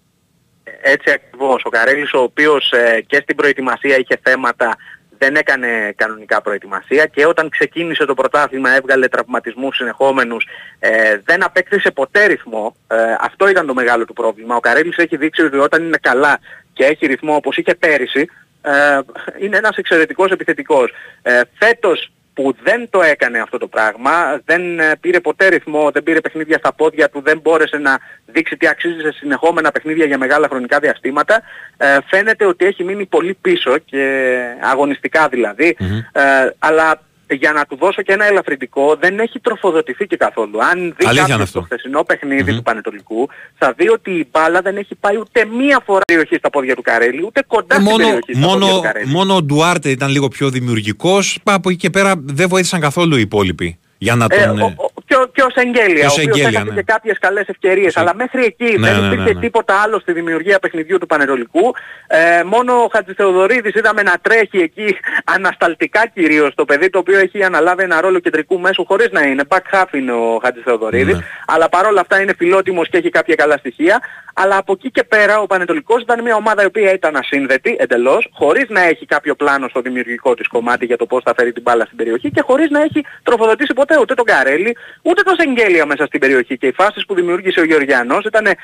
[0.85, 1.63] Έτσι ακριβώς.
[1.65, 4.77] Ο Καρέλης ο οποίος ε, και στην προετοιμασία είχε θέματα
[5.19, 10.47] δεν έκανε κανονικά προετοιμασία και όταν ξεκίνησε το πρωτάθλημα έβγαλε τραυματισμούς συνεχόμενους
[10.79, 12.77] ε, δεν απέκτησε ποτέ ρυθμό.
[12.89, 14.57] Ε, αυτό ήταν το μεγάλο του πρόβλημα.
[14.57, 16.39] Ο Καρέλης έχει δείξει ότι όταν είναι καλά
[16.73, 18.29] και έχει ρυθμό όπως είχε πέρυσι
[18.63, 19.01] ε,
[19.41, 20.93] είναι ένας εξαιρετικός επιθετικός.
[21.23, 26.03] Ε, φέτος που δεν το έκανε αυτό το πράγμα, δεν ε, πήρε ποτέ ρυθμό, δεν
[26.03, 30.19] πήρε παιχνίδια στα πόδια του, δεν μπόρεσε να δείξει τι αξίζει σε συνεχόμενα παιχνίδια για
[30.19, 31.43] μεγάλα χρονικά διαστήματα,
[31.77, 35.77] ε, φαίνεται ότι έχει μείνει πολύ πίσω και αγωνιστικά δηλαδή,
[36.13, 36.23] ε,
[36.59, 37.01] αλλά
[37.33, 40.65] για να του δώσω και ένα ελαφρυντικό, δεν έχει τροφοδοτηθεί και καθόλου.
[40.65, 41.59] Αν δει Αλήθεια είναι κάποιος αυτό.
[41.59, 45.83] το χθεσινό παιχνίδι του Πανετολικού, θα δει ότι η μπάλα δεν έχει πάει ούτε μία
[45.87, 48.59] φορά στην περιοχή στα πόδια του Καρέλη, ούτε κοντά Ε, στην μόνο, περιοχή στα πόδια
[48.59, 49.11] μόνο, του Καρέλη.
[49.13, 51.39] μόνο ο Ντουάρτε ήταν λίγο πιο δημιουργικός.
[51.45, 53.79] Από εκεί και πέρα δεν βοήθησαν καθόλου οι υπόλοιποι.
[54.07, 54.61] Για να Ε, τον.
[54.61, 56.75] ο, ο, και, ο, και ο Σεγγέλια, Και ο ο οποίος Σεγγέλια, έχασε ναι.
[56.75, 59.41] και κάποιες καλές ευκαιρίες, Σε- αλλά μέχρι εκεί Ναι, δεν ναι, ναι, υπήρχε ναι.
[59.41, 61.65] τίποτα άλλο στη δημιουργία παιχνιδιού του Πανετολικού.
[62.07, 64.97] Ε, μόνο ο Χατζηθεοδωρίδης είδαμε να τρέχει εκεί
[65.37, 69.43] ανασταλτικά κυρίως το παιδί το οποίο έχει αναλάβει ένα ρόλο κεντρικού μέσου χωρίς να είναι.
[69.49, 71.25] Back half είναι ο Χατζηθεοδωρίδης, Ναι.
[71.47, 74.01] αλλά παρόλα αυτά είναι φιλότιμος και έχει κάποια καλά στοιχεία.
[74.35, 78.29] Αλλά από εκεί και πέρα ο Πανετολικός ήταν μια ομάδα η οποία ήταν ασύνδετη εντελώς,
[78.33, 81.63] χωρίς να έχει κάποιο πλάνο στο δημιουργικό της κομμάτι για το πώς θα φέρει την
[81.63, 85.87] μπάλα στην περιοχή και χωρίς να έχει τροφοδοτήσει ποτέ ούτε τον Καρέλη, ούτε τον Σεγγέλια
[85.87, 86.59] μέσα στην περιοχή.
[86.59, 88.57] Και οι φάσεις που δημιούργησε ο Γεωργιανός ήταν ε,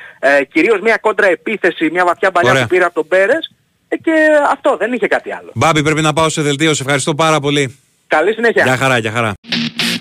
[0.52, 2.62] κυρίως μια κόντρα επίθεση, μια βαθιά παλιά Ωραία.
[2.62, 3.52] που πήρε από τον Πέρες
[3.88, 4.12] Ε, και
[4.50, 5.50] αυτό δεν είχε κάτι άλλο.
[5.54, 6.74] Μπάμπη, πρέπει να πάω σε δελτίο.
[6.74, 7.78] Σε ευχαριστώ πάρα πολύ.
[8.06, 8.62] Καλή συνέχεια.
[8.64, 9.32] Γεια χαρά, γεια χαρά.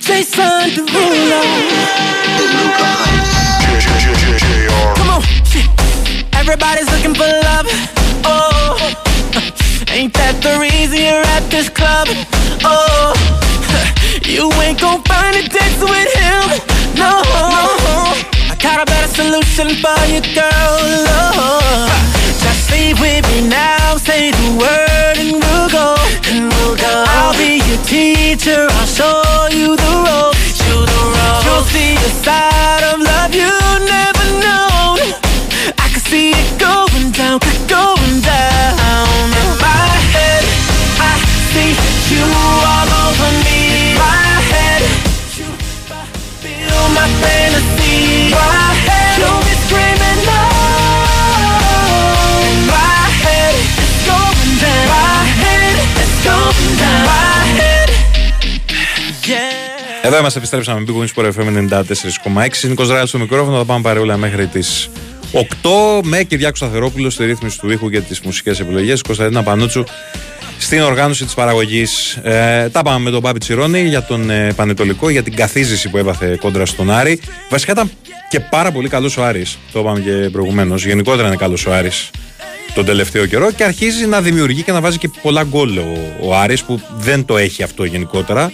[0.08, 1.42] Jason Derulo.
[4.98, 5.22] Come on.
[6.42, 7.68] Everybody's looking for love.
[8.32, 8.78] Oh,
[9.98, 12.08] ain't that the reason you're at this club?
[12.64, 13.12] Oh,
[14.28, 16.44] you ain't gon' find a text with him.
[17.00, 20.52] No, I got a better solution for you, girl.
[20.52, 21.88] Oh,
[22.44, 23.96] just sleep with me now.
[23.96, 25.96] Say the word and we'll go.
[26.28, 27.06] And we'll go.
[27.08, 28.68] I'll be your teacher.
[28.70, 30.60] I'll show you the ropes.
[30.68, 31.46] You the ropes.
[31.46, 33.48] You'll see a side of love you
[33.88, 35.00] never known.
[35.80, 37.40] I can see it going down,
[37.72, 39.28] going down.
[39.40, 40.44] In my head,
[41.00, 41.16] I
[41.48, 41.72] see
[42.12, 43.57] you all over me.
[46.98, 47.98] My fantasy.
[48.38, 50.42] My head, you'll be screaming no.
[52.50, 54.86] In my head, it's going down.
[54.96, 57.04] My head, it's going down.
[57.12, 57.90] My head,
[59.32, 60.06] yeah.
[60.08, 60.84] Εδώ είμαστε, επιστρέψαμε.
[60.88, 62.68] Big Wings Sport FM 94,6.
[62.68, 63.58] Νίκος Ράιλ στο μικρόφωνο.
[63.58, 64.90] Θα πάμε παρεούλα μέχρι τις
[65.32, 65.40] 8
[66.04, 69.02] με Κυριάκο Σταθερόπουλο στη ρύθμιση του ήχου και τις μουσικές επιλογές.
[69.02, 69.84] Κωνσταντίνα Πανούτσου
[70.58, 72.16] στην οργάνωση της παραγωγής.
[72.16, 75.98] Ε, τα πάμε με τον Πάπη Τσιρόνη για τον ε, Πανετολικό, για την καθίζηση που
[75.98, 77.20] έβαθε κόντρα στον Άρη.
[77.50, 77.92] Βασικά ήταν
[78.30, 79.58] και πάρα πολύ καλός ο Άρης.
[79.72, 80.86] Το είπαμε και προηγουμένως.
[80.86, 82.10] Γενικότερα είναι καλός ο Άρης
[82.78, 86.36] τον τελευταίο καιρό και αρχίζει να δημιουργεί και να βάζει και πολλά γκολ ο, ο
[86.36, 88.52] Άρης που δεν το έχει αυτό γενικότερα.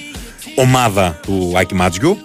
[0.56, 2.18] Ομάδα του Άκη Μάτζιου.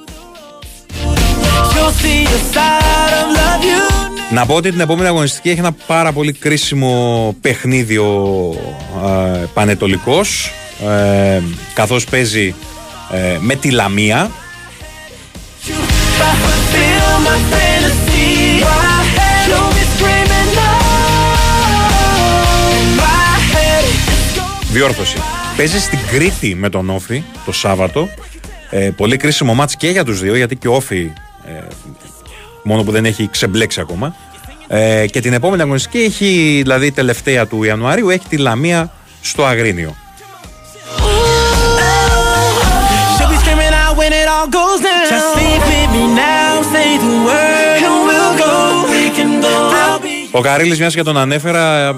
[4.31, 5.73] You'll see a side of love you Να πω ότι την επόμενη αγωνιστική έχει ένα
[5.73, 8.55] πάρα πολύ κρίσιμο παιχνίδι ο
[9.07, 10.51] ε, Πανετολικός
[10.89, 11.41] ε,
[11.75, 12.55] καθώς παίζει
[13.13, 14.31] ε, με τη Λαμία
[16.73, 18.61] Feel my fantasy.
[18.61, 20.71] My head, you'll be screaming no.
[22.97, 25.17] My head, it's going Διόρθωση.
[25.57, 28.09] Παίζει στην Κρήτη με τον Όφη το Σάββατο.
[28.71, 31.13] Ε, πολύ κρίσιμο μάτς και για τους δύο γιατί και ο Όφη
[31.47, 31.63] ε,
[32.69, 34.15] μόνο που δεν έχει ξεμπλέξει ακόμα.
[34.69, 39.97] Ε, και την επόμενη αγωνιστική έχει, δηλαδή τελευταία του Ιανουαρίου, έχει τη Λαμία στο Αγρίνιο.
[43.17, 45.07] She'll be screaming out when it all goes down.
[45.15, 48.55] Just sleep with me now, say the word and we'll go.
[48.95, 49.55] We can go.
[49.83, 51.95] I'll be Ο Καρίλης, μιας και τον ανέφερα,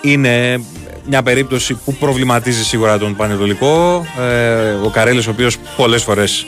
[0.00, 0.60] είναι
[1.04, 4.06] μια περίπτωση που προβληματίζει σίγουρα τον Πανετολικό.
[4.20, 6.46] Ε, ο Καρέλης, ο οποίος πολλές φορές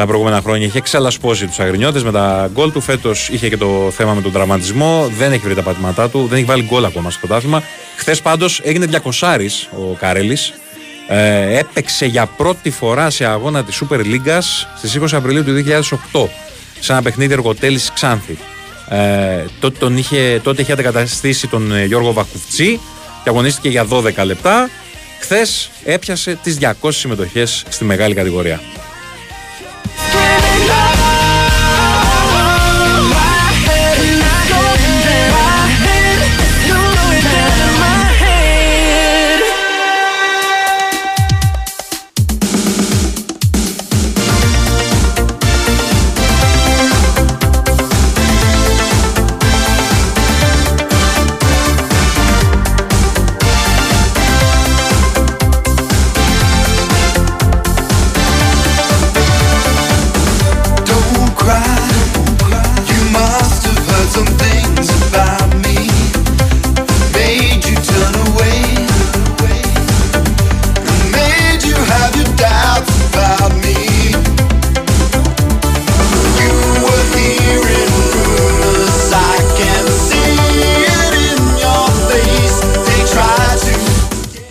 [0.00, 2.80] τα προηγούμενα χρόνια είχε ξελασπώσει τους αγρινιώτες με τα γκολ του.
[2.80, 5.10] Φέτος είχε και το θέμα με τον τραυματισμό.
[5.18, 6.26] Δεν έχει βρει τα πατήματά του.
[6.28, 7.62] Δεν έχει βάλει γκολ ακόμα στο πρωτάθλημα.
[7.96, 9.38] Χθες πάντως έγινε 200
[9.70, 10.52] ο Καρέλης.
[11.08, 14.38] Ε, έπαιξε για πρώτη φορά σε αγώνα της Super League
[14.76, 15.52] στις 20 Απριλίου του
[16.12, 16.28] 2008
[16.80, 18.38] σε ένα παιχνίδι εργοτέλης Ξάνθη.
[18.88, 22.80] Ε, τότε, τον είχε, τότε είχε αντικαταστήσει τον ε, Γιώργο Βακουφτσί
[23.22, 24.70] και αγωνίστηκε για 12 λεπτά.
[25.20, 28.60] Χθες έπιασε τις 200 συμμετοχές στη μεγάλη κατηγορία.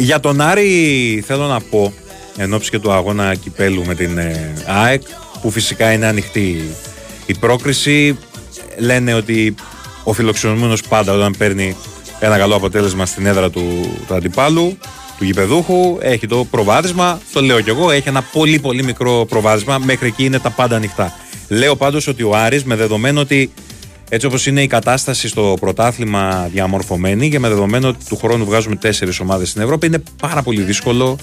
[0.09, 1.93] Για τον Άρη θέλω να πω
[2.37, 5.01] εν ώψη και του αγώνα κυπέλου με την ε, ΑΕΚ
[5.41, 6.61] που φυσικά είναι ανοιχτή
[7.25, 8.17] η πρόκριση
[8.77, 9.55] λένε ότι
[10.03, 11.75] ο φιλοξενούμενος πάντα όταν παίρνει
[12.19, 14.77] ένα καλό αποτέλεσμα στην έδρα του, του αντιπάλου
[15.17, 17.21] του γηπεδούχου έχει το προβάδισμα.
[17.33, 19.77] Το λέω κι εγώ έχει ένα πολύ πολύ μικρό προβάδισμα.
[19.77, 21.13] Μέχρι εκεί είναι τα πάντα ανοιχτά.
[21.47, 23.51] Λέω πάντως ότι ο Άρης με δεδομένο ότι
[24.09, 28.75] έτσι όπως είναι η κατάσταση στο πρωτάθλημα διαμορφωμένη και με δεδομένο ότι του χρόνου βγάζουμε
[28.75, 31.17] τέσσερις ομάδες στην Ευρώπη είναι πάρα πολύ δύσκολο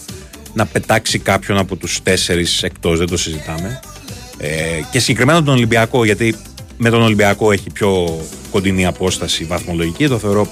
[0.54, 3.80] να πετάξει κάποιον από τους τέσσερις εκτός, δεν το συζητάμε.
[4.38, 4.48] Ε,
[4.90, 6.36] και συγκεκριμένα τον Ολυμπιακό, γιατί
[6.76, 8.20] με τον Ολυμπιακό έχει πιο
[8.50, 10.48] κοντινή απόσταση βαθμολογική, το θεωρώ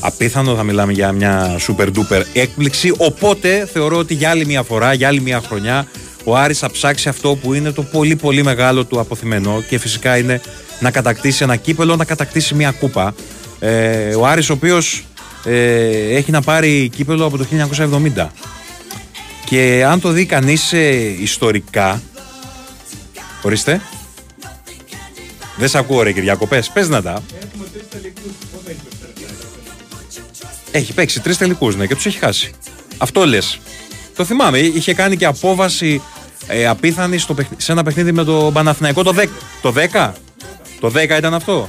[0.00, 4.92] απίθανο, θα μιλάμε για μια super duper έκπληξη, οπότε θεωρώ ότι για άλλη μια φορά,
[4.92, 5.86] για άλλη μια χρονιά,
[6.24, 10.16] ο Άρης θα ψάξει αυτό που είναι το πολύ πολύ μεγάλο του αποθυμενό και φυσικά
[10.16, 10.40] είναι
[10.80, 13.14] να κατακτήσει ένα κύπελο, να κατακτήσει μια κούπα.
[13.58, 15.06] Ε, ο Άρης ο οποίος
[15.44, 17.46] ε, έχει να πάρει κύπελο από το
[18.16, 18.26] 1970.
[19.44, 20.72] Και αν το δει κανείς
[21.20, 22.02] ιστορικά.
[23.42, 23.80] Ορίστε.
[25.56, 27.22] Δεν σε ακούω ρε Κυριακοπές, πες να τα.
[30.70, 32.52] Έχει παίξει τρεις τελικούς, ναι, και τους έχει χάσει.
[32.98, 33.60] Αυτό λες.
[34.16, 34.58] Το θυμάμαι.
[34.58, 36.02] Είχε κάνει και απόβαση
[36.46, 39.26] ε, απίθανη στο σε ένα παιχνίδι με το Παναθηναϊκό το 10.
[39.62, 40.12] Το 10,
[40.80, 41.68] το 10 ήταν αυτό;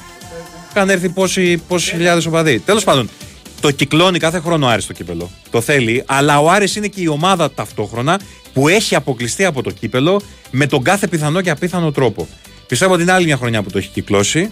[0.70, 2.60] Είχαν έρθει πόσοι, πόσοι χιλιάδες οπαδοί.
[2.60, 3.10] Τέλος πάντων,
[3.62, 5.30] το κυκλώνει κάθε χρόνο ο Άρης το κύπελο.
[5.50, 8.20] Το θέλει, αλλά ο Άρης είναι και η ομάδα ταυτόχρονα
[8.54, 12.28] που έχει αποκλειστεί από το κύπελο με τον κάθε πιθανό και απίθανο τρόπο.
[12.68, 14.52] Πιστεύω ότι είναι άλλη μια χρονιά που το έχει κυκλώσει.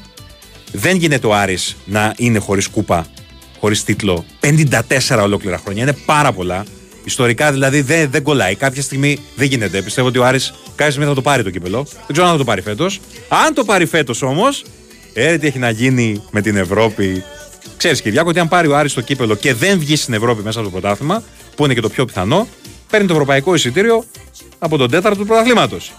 [0.71, 3.05] Δεν γίνεται ο Άρης να είναι χωρίς κούπα
[3.63, 5.83] χωρίς τίτλο 54 ολόκληρα χρόνια.
[5.83, 6.65] Είναι πάρα πολλά.
[7.03, 8.55] Ιστορικά δηλαδή δεν, δεν κολλάει.
[8.55, 9.81] Κάποια στιγμή δεν γίνεται.
[9.81, 11.83] Πιστεύω ότι ο Άρης κάποια στιγμή θα το πάρει το κύπελο.
[11.83, 12.99] Δεν ξέρω αν θα το πάρει φέτος.
[13.27, 14.63] Αν το πάρει φέτος όμως,
[15.13, 17.23] έρε τι έχει να γίνει με την Ευρώπη.
[17.77, 20.59] Ξέρεις, Κυριάκο, ότι αν πάρει ο Άρης το κύπελο και δεν βγει στην Ευρώπη μέσα
[20.59, 21.23] από το πρωτάθλημα,
[21.55, 22.47] που είναι και το πιο πιθανό,
[22.89, 24.05] παίρνει το ευρωπαϊκό εισιτήριο
[24.59, 25.93] από τον τέταρτο του πρωταθλήματος.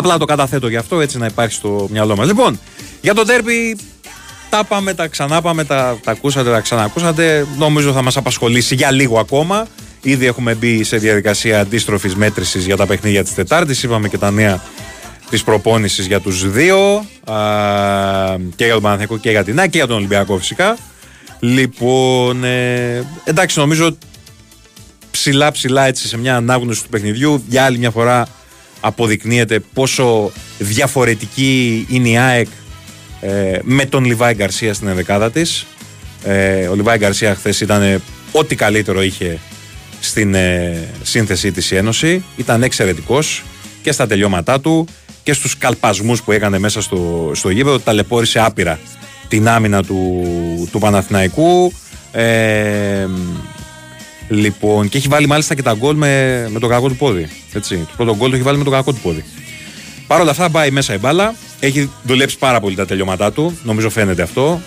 [0.00, 2.26] Απλά το καταθέτω γι' αυτό, έτσι να υπάρχει στο μυαλό μας.
[2.26, 2.60] Λοιπόν,
[3.00, 3.78] για το τέρπι
[4.50, 7.46] τα πάμε, τα ξανά πάμε, τα, τα ακούσατε, τα ξανακούσατε.
[7.58, 9.66] Νομίζω θα μας απασχολήσει για λίγο ακόμα.
[10.02, 13.82] Ήδη έχουμε μπει σε διαδικασία αντίστροφης μέτρησης για τα παιχνίδια της Τετάρτης.
[13.82, 14.62] Είπαμε και τα νέα
[15.30, 16.78] της προπόνησης για τους δύο.
[17.24, 17.34] Α,
[18.56, 20.76] και για τον Παναθηναϊκό και για την ΑΕΚ και για τον Ολυμπιακό φυσικά.
[21.40, 23.96] Λοιπόν, ε, εντάξει, νομίζω
[25.10, 27.44] ψηλά ψηλά έτσι σε μια ανάγνωση του παιχνιδιού.
[27.48, 28.28] Για άλλη μια φορά
[28.80, 32.48] αποδεικνύεται πόσο διαφορετική είναι η ΑΕΚ
[33.20, 35.66] ε, με τον Λιβάη Γκαρσία στην ενδεκάδα της.
[36.24, 39.38] Ε, ο Λιβάη Γκαρσία χθες ήταν ό,τι καλύτερο είχε
[40.00, 42.24] στην ε, σύνθεσή της η Ένωση.
[42.36, 43.42] Ήταν εξαιρετικός
[43.82, 44.86] και στα τελειώματά του
[45.22, 47.78] και στους καλπασμούς που έκανε μέσα στο, στο γήπεδο.
[47.78, 48.78] Ταλαιπώρησε άπειρα
[49.28, 50.24] την άμυνα του,
[50.72, 51.72] του Παναθηναϊκού.
[52.12, 53.06] Ε,
[54.32, 57.28] Λοιπόν, και έχει βάλει μάλιστα και τα γκολ με, με το κακό του πόδι.
[57.52, 57.76] Έτσι.
[57.76, 59.24] Το πρώτο γκολ το έχει βάλει με το κακό του πόδι.
[60.06, 61.34] Παρ' όλα αυτά πάει μέσα η μπάλα.
[61.60, 63.58] Έχει δουλέψει πάρα πολύ τα τελειώματά του.
[63.62, 64.60] Νομίζω φαίνεται αυτό.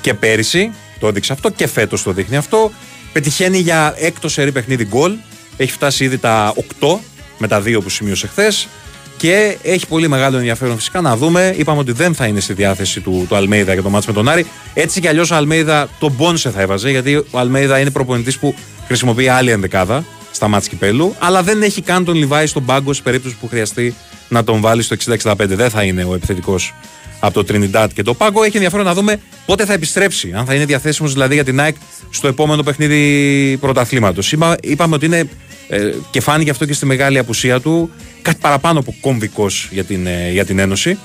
[0.00, 2.72] Και πέρυσι το έδειξε αυτό και φέτος το δείχνει αυτό.
[3.12, 5.12] Πετυχαίνει για έκτος σερή παιχνίδι γκολ.
[5.56, 6.98] Έχει φτάσει ήδη τα 8
[7.38, 8.68] με τα 2 που σημείωσε χθες.
[9.16, 11.54] Και έχει πολύ μεγάλο ενδιαφέρον φυσικά να δούμε.
[11.58, 14.28] Είπαμε ότι δεν θα είναι στη διάθεση του, του Αλμέιδα για το μάτσο με τον
[14.28, 14.46] Άρη.
[14.74, 18.54] Έτσι κι αλλιώς ο Αλμέιδα τον Μπόνσε θα έβαζε, γιατί ο Αλμέιδα είναι προπονητής που
[18.86, 23.02] χρησιμοποιεί άλλη ενδεκάδα στα μάτια κυπέλου, αλλά δεν έχει καν τον Λιβάη στον πάγκο σε
[23.02, 23.94] περίπτωση που χρειαστεί
[24.28, 25.34] να τον βάλει στο 60-65.
[25.38, 26.74] Δεν θα είναι ο επιθετικός
[27.20, 28.42] από το Τρινιντάτ και το πάγκο.
[28.42, 30.32] Έχει ενδιαφέρον να δούμε πότε θα επιστρέψει.
[30.34, 31.76] Αν θα είναι διαθέσιμος δηλαδή για την ΑΕΚ
[32.10, 34.32] στο επόμενο παιχνίδι πρωταθλήματος.
[34.32, 35.28] Είπα, είπαμε ότι είναι
[35.68, 37.90] ε, και φάνηκε αυτό και στη μεγάλη απουσία του
[38.22, 40.98] κάτι παραπάνω από κομβικός για την, ε, για την Ένωση.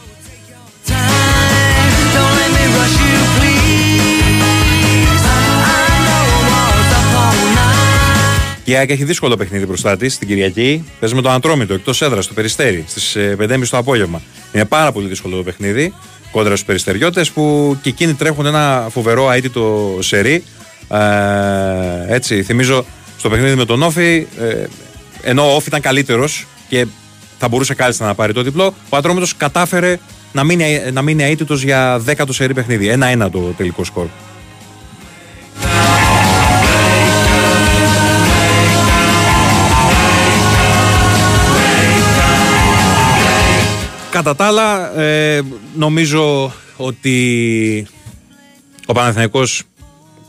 [8.71, 10.85] Η ΑΕΚ έχει δύσκολο παιχνίδι μπροστά της την Κυριακή.
[10.99, 14.21] Παίζει με το Αντρόμητο εκτός έδρας, στο Περιστέρι, στις 5.30 το απόγευμα.
[14.53, 15.93] Είναι πάρα πολύ δύσκολο το παιχνίδι
[16.31, 20.43] κόντρα στους Περιστεριώτες που και εκείνοι τρέχουν ένα φοβερό αίτητο σερί.
[20.89, 22.85] Ε, έτσι, θυμίζω
[23.17, 24.63] στο παιχνίδι με τον Όφη, ε,
[25.21, 26.85] ενώ ο Όφη ήταν καλύτερος και
[27.39, 29.99] θα μπορούσε κάλλιστα να πάρει το διπλό, ο Ατρόμητο κατάφερε
[30.31, 32.87] να μείνει, να μείνει αίτητος για 10 το σερί παιχνίδι.
[32.87, 34.07] Ένα-ένα το τελικό σκορ.
[44.23, 45.41] Κατά τα άλλα, ε,
[45.75, 47.87] νομίζω ότι
[48.85, 49.63] ο Παναθηναϊκός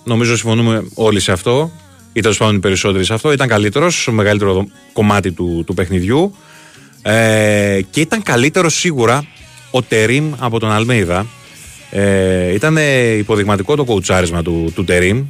[0.04, 1.72] νομίζω συμφωνούμε όλοι σε αυτό
[2.12, 3.32] ή τέλος πάντων οι περισσότεροι σε αυτό.
[3.32, 6.34] Ήταν καλύτερος στο μεγαλύτερο κομμάτι του, του παιχνιδιού.
[7.02, 9.24] Ε, και ήταν καλύτερο σίγουρα
[9.70, 11.26] ο Τερίμ από τον Αλμέιδα.
[11.90, 12.76] Ε, ήταν
[13.18, 15.24] υποδειγματικό το κοουτσάρισμα του, του Τερίμ.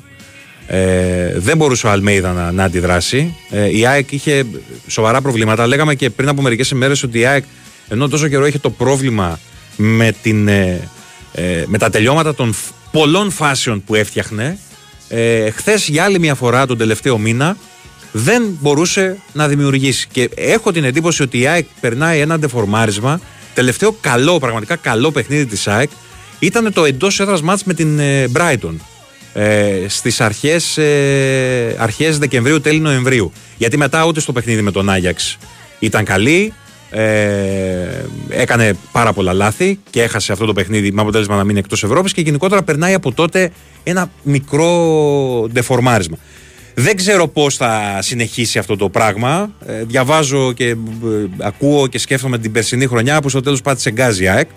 [0.67, 3.37] Ε, δεν μπορούσε ο Αλμέιδα να, να αντιδράσει.
[3.51, 4.45] Ε, η ΑΕΚ είχε
[4.87, 5.67] σοβαρά προβλήματα.
[5.67, 7.45] Λέγαμε και πριν από μερικές ημέρες ότι η ΑΕΚ
[7.93, 9.38] ενώ τόσο καιρό είχε το πρόβλημα
[9.76, 10.88] με, την, ε,
[11.32, 12.55] ε, με τα τελειώματα των
[12.90, 14.59] πολλών φάσεων που έφτιαχνε,
[15.09, 17.57] ε, χθες για άλλη μια φορά τον τελευταίο μήνα
[18.12, 20.09] δεν μπορούσε να δημιουργήσει.
[20.12, 23.20] Και έχω την εντύπωση ότι η ΑΕΚ περνάει ένα αντεφορμάρισμα.
[23.55, 25.90] Τελευταίο καλό, πραγματικά καλό παιχνίδι της ΑΕΚ
[26.38, 28.74] ήταν το εντός έδρας μάτς με την ε, Brighton.
[29.32, 33.32] Ε, στις αρχές, ε, αρχές Δεκεμβρίου, τέλη Νοεμβρίου.
[33.57, 35.38] Γιατί μετά ούτε στο παιχνίδι με τον Άγιαξ
[35.78, 36.53] ήταν καλή,
[36.95, 41.84] Ε, έκανε πάρα πολλά λάθη και έχασε αυτό το παιχνίδι με αποτέλεσμα να μείνει εκτός
[41.84, 43.51] Ευρώπης και γενικότερα περνάει από τότε
[43.82, 46.16] ένα μικρό ντεφορμάρισμα.
[46.74, 49.51] Δεν ξέρω πώς θα συνεχίσει αυτό το πράγμα.
[49.66, 50.76] Ε, διαβάζω και ε,
[51.38, 54.49] ακούω και σκέφτομαι την περσινή χρονιά που στο τέλος πάτησε γκάζι ΑΕΚ.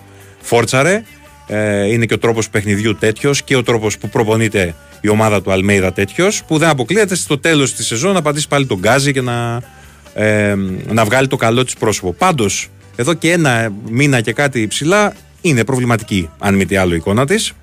[0.41, 1.03] Φόρτσαρε.
[1.47, 5.51] Ε, είναι και ο τρόπος παιχνιδιού τέτοιος και ο τρόπος που προπονείται η ομάδα του
[5.51, 6.43] Αλμέιδα τέτοιος.
[6.47, 9.61] Που δεν αποκλείεται στο τέλος της σεζόν να πατήσει πάλι τον γκάζι και να,
[10.17, 10.55] ε,
[10.87, 12.13] να βγάλει το καλό της πρόσωπο.
[12.13, 16.95] Πάντως, εδώ και ένα μήνα και κάτι υψηλά είναι προβληματική, αν μη τι άλλο, η
[16.95, 17.53] εικόνα της.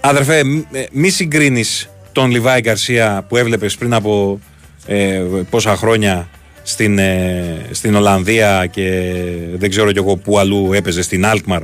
[0.00, 0.38] Αδερφέ,
[0.72, 4.40] ε, μη συγκρίνεις τον Λιβάη Γκαρσία που έβλεπες πριν από
[4.86, 6.28] ε, πόσα χρόνια
[6.62, 9.02] στην, ε, στην Ολλανδία και
[9.54, 11.62] δεν ξέρω κι εγώ πού αλλού έπαιζε στην Αλκμαρ.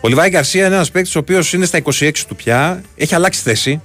[0.00, 3.40] Ο Λιβάη Γκαρσία είναι ένας παίκτης ο οποίος είναι στα 26 του πια, έχει αλλάξει
[3.40, 3.80] θέση.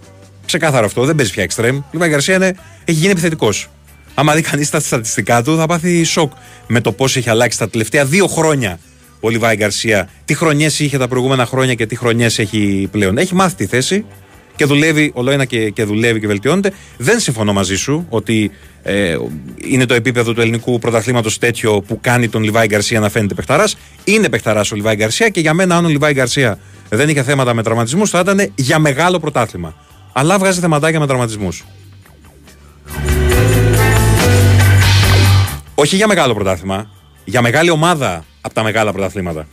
[0.45, 1.77] Ξεκάθαρο αυτό, δεν παίζει πια εξτρέμ.
[1.77, 2.55] Ο Λιβάη Γκαρσία είναι,
[2.85, 3.69] έχει γίνει επιθετικός.
[4.13, 6.31] Άμα δει κανείς τα στατιστικά του, θα πάθει σοκ
[6.67, 8.79] με το πώς έχει αλλάξει τα τελευταία δύο χρόνια
[9.19, 10.09] ο Λιβάη Γκαρσία.
[10.25, 13.17] Τι χρονιές είχε τα προηγούμενα χρόνια και τι χρονιές έχει πλέον.
[13.17, 14.05] Έχει μάθει τη θέση
[14.55, 16.71] και δουλεύει όλο ένα και, και δουλεύει και βελτιώνεται.
[16.97, 18.51] Δεν συμφωνώ μαζί σου ότι
[18.83, 19.17] ε,
[19.63, 23.77] είναι το επίπεδο του ελληνικού πρωταθλήματος τέτοιο που κάνει τον Λιβάη Γκαρσία να φαίνεται παιχταράς.
[24.03, 27.53] Είναι παιχταράς ο Λιβάη Γκαρσία και για μένα, αν ο Λιβάη Γκαρσία δεν είχε θέματα
[27.53, 29.75] με τραυματισμούς, θα ήταν για μεγάλο πρωτάθλημα.
[30.13, 31.65] Αλλά βγάζει θεματάκια με τραυματισμούς.
[35.75, 36.89] Όχι για μεγάλο πρωτάθλημα,
[37.25, 39.47] για μεγάλη ομάδα από τα μεγάλα πρωταθλήματα.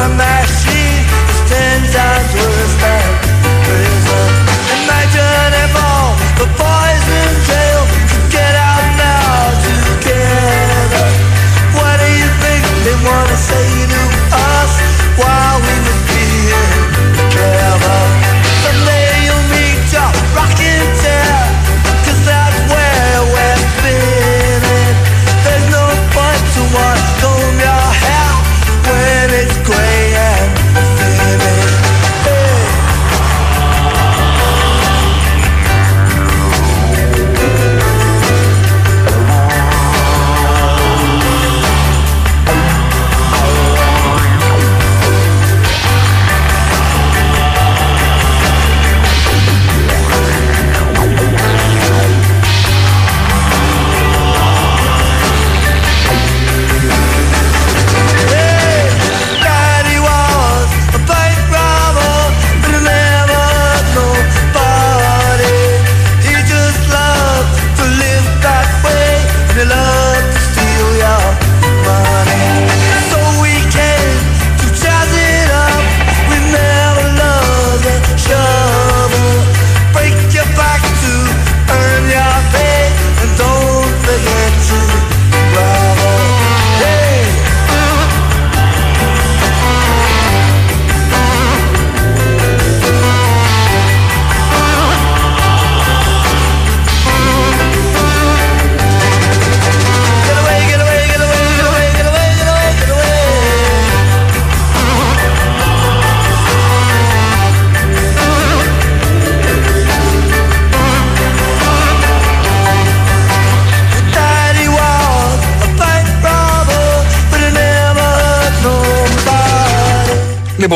[0.00, 0.69] time that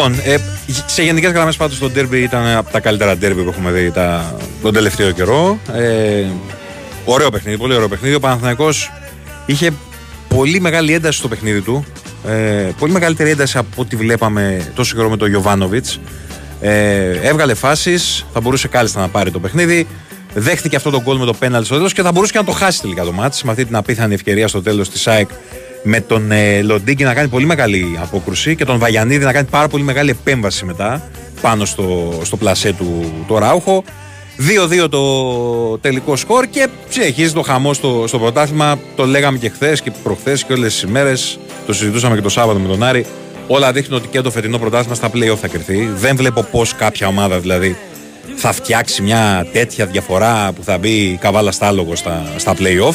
[0.04, 0.36] Λοιπόν, ε,
[0.86, 4.36] σε γενικές γραμμές πάντως το ντέρμπι ήταν από τα καλύτερα ντέρμπι που έχουμε δει τα,
[4.62, 5.58] τον τελευταίο καιρό.
[5.72, 6.24] Ε,
[7.04, 8.14] ωραίο παιχνίδι, πολύ ωραίο παιχνίδι.
[8.14, 8.92] Ο Παναθηναϊκός
[9.46, 9.72] είχε
[10.28, 11.84] πολύ μεγάλη ένταση στο παιχνίδι του.
[12.26, 16.00] Ε, πολύ μεγαλύτερη ένταση από ό,τι βλέπαμε τόσο καιρό με τον Γιωβάνοβιτς.
[16.60, 19.86] Ε, έβγαλε φάσεις, θα μπορούσε κάλλιστα να πάρει το παιχνίδι.
[20.34, 22.52] Δέχτηκε αυτό το γκολ με το πέναλ στο τέλος και θα μπορούσε και να το
[22.52, 25.28] χάσει τελικά το μάτι με αυτή την απίθανη ευκαιρία στο τέλος της ΑΕΚ
[25.86, 29.68] με τον ε, Λοντίνκι να κάνει πολύ μεγάλη απόκρουση και τον Βαγιανίδη να κάνει πάρα
[29.68, 31.02] πολύ μεγάλη επέμβαση μετά
[31.40, 33.84] πάνω στο, στο πλασέ του το Ράουχο.
[34.84, 38.78] 2-2 το τελικό σκορ και συνεχίζει το χαμό στο, στο πρωτάθλημα.
[38.96, 41.38] Το λέγαμε και χθες και προχθές και όλες τις ημέρες.
[41.66, 43.06] Το συζητούσαμε και το Σάββατο με τον Άρη.
[43.46, 45.88] Όλα δείχνουν ότι και το φετινό πρωτάθλημα στα playoff θα κρυθεί.
[45.96, 47.76] Δεν βλέπω πώς κάποια ομάδα δηλαδή
[48.36, 52.94] θα φτιάξει μια τέτοια διαφορά που θα μπει καβάλα στάλογο στα, στα playoff.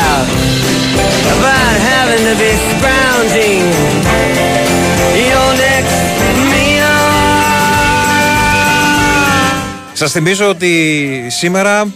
[2.11, 3.65] Gonna be scrounging
[5.29, 5.97] your next
[6.51, 6.91] meal.
[9.93, 10.71] Σας θυμίζω ότι
[11.27, 11.93] σήμερα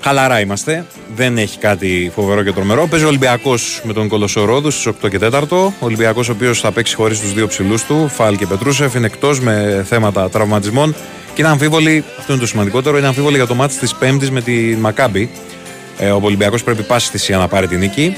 [0.00, 0.84] χαλαρά είμαστε.
[1.14, 2.86] Δεν έχει κάτι φοβερό και τρομερό.
[2.86, 5.72] Παίζει ο Ολυμπιακός με τον Κολοσσορόδου στις 8 και 4.
[5.80, 9.06] Ο Ολυμπιακός, ο οποίος θα παίξει χωρίς τους δύο ψηλούς του, Φάλ και Πετρούσεφ, είναι
[9.06, 10.94] εκτός με θέματα τραυματισμών.
[11.34, 14.40] Και είναι αμφίβολη, αυτό είναι το σημαντικότερο, είναι αμφίβολη για το μάτι της Πέμπτης με
[14.40, 15.30] τη Μακάμπη.
[15.98, 18.16] Ε, ο Ολυμπιακός πρέπει πάση θυσία να πάρει την νίκη.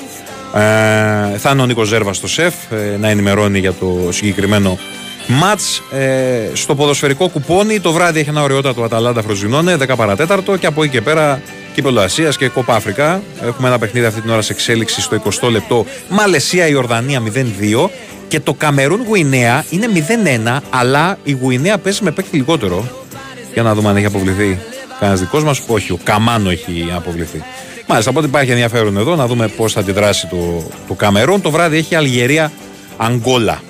[0.55, 4.79] Ε, θα είναι ο Νίκος Ζέρβας στο σεφ ε, να ενημερώνει για το συγκεκριμένο
[5.27, 5.83] μάτς.
[5.91, 10.83] Ε, στο ποδοσφαιρικό κουπόνι το βράδυ έχει ένα ωραιότατο Αταλάντα Φροζινόνε 10 παρατέταρτο και από
[10.83, 11.43] εκεί και πέρα
[11.75, 13.23] Κύπελο Ασία και Κόπα Αφρικά.
[13.43, 15.85] Έχουμε ένα παιχνίδι αυτή την ώρα σε εξέλιξη στο 20 λεπτό.
[16.09, 17.89] Μαλαισία Ιορδανία 0-2.
[18.29, 19.87] Και το Καμερούν Γουινέα είναι
[20.47, 22.89] 0-1, αλλά η Γουινέα παίζει με παίκτη λιγότερο.
[23.53, 24.59] Για να δούμε αν έχει αποβληθεί
[25.01, 25.63] κανένας δικός μας.
[25.67, 27.43] Όχι, ο Καμάνο έχει αποβληθεί.
[27.87, 30.29] Μάλιστα, οπότε υπάρχει ενδιαφέρον εδώ να δούμε πώς θα αντιδράσει
[30.89, 31.41] το Καμερών.
[31.41, 33.61] Το βράδυ έχει Αλγερία-Αγγόλα.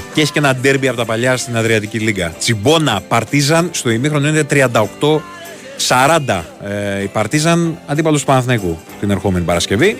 [0.00, 2.32] Α, και έχεις και ένα ντέρμπι από τα παλιά στην Αδριατική Λίγκα.
[2.38, 6.44] Τσιμπόνα Παρτίζαν στο ημίχρονο είναι 38-40.
[6.64, 9.96] Ε, η Παρτίζαν αντίπαλος του Παναθηναϊκού την ερχόμενη Παρασκευή.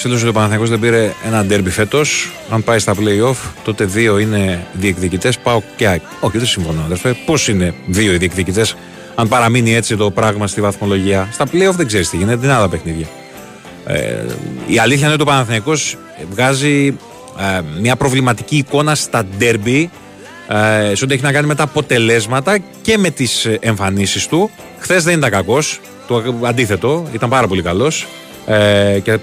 [0.00, 2.32] Φίλος ότι ο Παναθηναϊκός δεν πήρε ένα ντέρμπι φέτος.
[2.50, 5.38] Αν πάει στα playoff, τότε δύο είναι διεκδικητές.
[5.38, 6.02] Πάω και ΑΕΚ.
[6.20, 7.16] Όχι, δεν συμφωνώ, αδερφέ.
[7.26, 8.74] Πώς είναι δύο οι διεκδικητές,
[9.14, 12.68] αν παραμείνει έτσι το πράγμα στη βαθμολογία; Στα playoff δεν ξέρεις τι γίνεται, είναι άλλα
[12.68, 13.06] παιχνίδια.
[13.86, 14.24] Ε,
[14.66, 15.96] η αλήθεια είναι ότι ο Παναθηναϊκός
[16.30, 16.96] βγάζει
[17.38, 19.90] ε, μια προβληματική εικόνα στα ντέρμπι
[20.48, 24.50] ε, σε ό,τι έχει να κάνει με τα αποτελέσματα και με τις εμφανίσεις του.
[24.78, 28.06] Χθες δεν ήταν κακός, το αντίθετο, ήταν πάρα πολύ καλός
[28.46, 29.18] ε, και ε,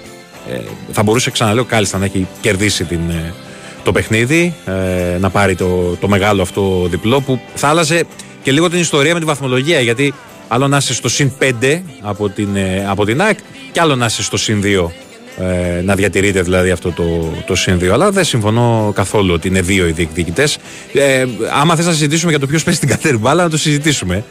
[0.92, 3.34] θα μπορούσε ξαναλέω κάλλιστα να έχει κερδίσει την, ε,
[3.82, 8.04] το παιχνίδι, ε, να πάρει το, το μεγάλο αυτό διπλό που θα άλλαζε
[8.42, 10.14] και λίγο την ιστορία με τη βαθμολογία γιατί
[10.48, 13.38] άλλο να είσαι στο συν 5 από την, ε, από την ΑΕΚ
[13.72, 14.90] και άλλο να είσαι στο συν 2
[15.38, 17.88] ε, να διατηρείτε δηλαδή αυτό το, το συν 2.
[17.88, 20.58] Αλλά δεν συμφωνώ καθόλου ότι είναι δύο οι διεκδικητές.
[20.92, 21.24] Ε,
[21.60, 24.24] άμα θες να συζητήσουμε για το ποιος παίζει την κατέρη μπάλα, να το συζητήσουμε.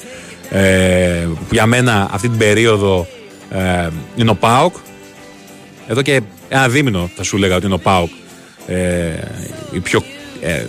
[0.49, 3.07] Ε, για μένα αυτή την περίοδο
[3.49, 4.76] ε, είναι ο Πάοκ.
[5.88, 8.09] Εδώ και ένα δίμηνο θα σου λέγα ότι είναι ο Πάοκ.
[8.67, 8.75] Ε,
[9.71, 10.03] η, πιο,
[10.41, 10.63] ε,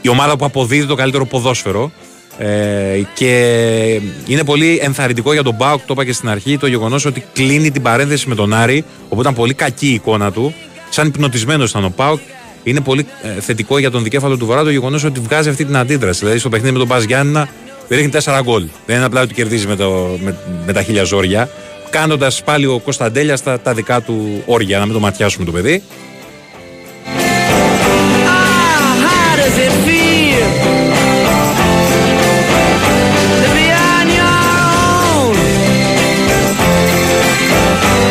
[0.00, 1.92] η ομάδα που αποδίδει το καλύτερο ποδόσφαιρο.
[2.38, 7.04] Ε, και είναι πολύ ενθαρρυντικό για τον Μπάουκ, το είπα και στην αρχή, το γεγονός
[7.04, 10.54] ότι κλείνει την παρένθεση με τον Άρη, όπου ήταν πολύ κακή η εικόνα του.
[10.90, 12.20] Σαν υπνοτισμένος ήταν ο Πάουκ.
[12.62, 15.76] Είναι πολύ ε, θετικό για τον δικέφαλο του Βορρά το γεγονός ότι βγάζει αυτή την
[15.76, 16.20] αντίδραση.
[16.20, 17.48] Δηλαδή στο παιχνίδι με τον Μπα Γιάννηνα
[17.88, 18.64] ρίχνει 4 γκολ.
[18.86, 20.36] Δεν είναι απλά ότι κερδίζει με, το, με,
[20.66, 21.50] με τα χίλια ζόρια.
[21.92, 25.82] Κάνοντας πάλι ο Κωνσταντέλιας τα, τα δικά του όρια, να μην το ματιάσουμε το παιδί.
[28.26, 30.48] Ah, how does it feel
[33.42, 34.32] to be on your
[35.08, 35.34] own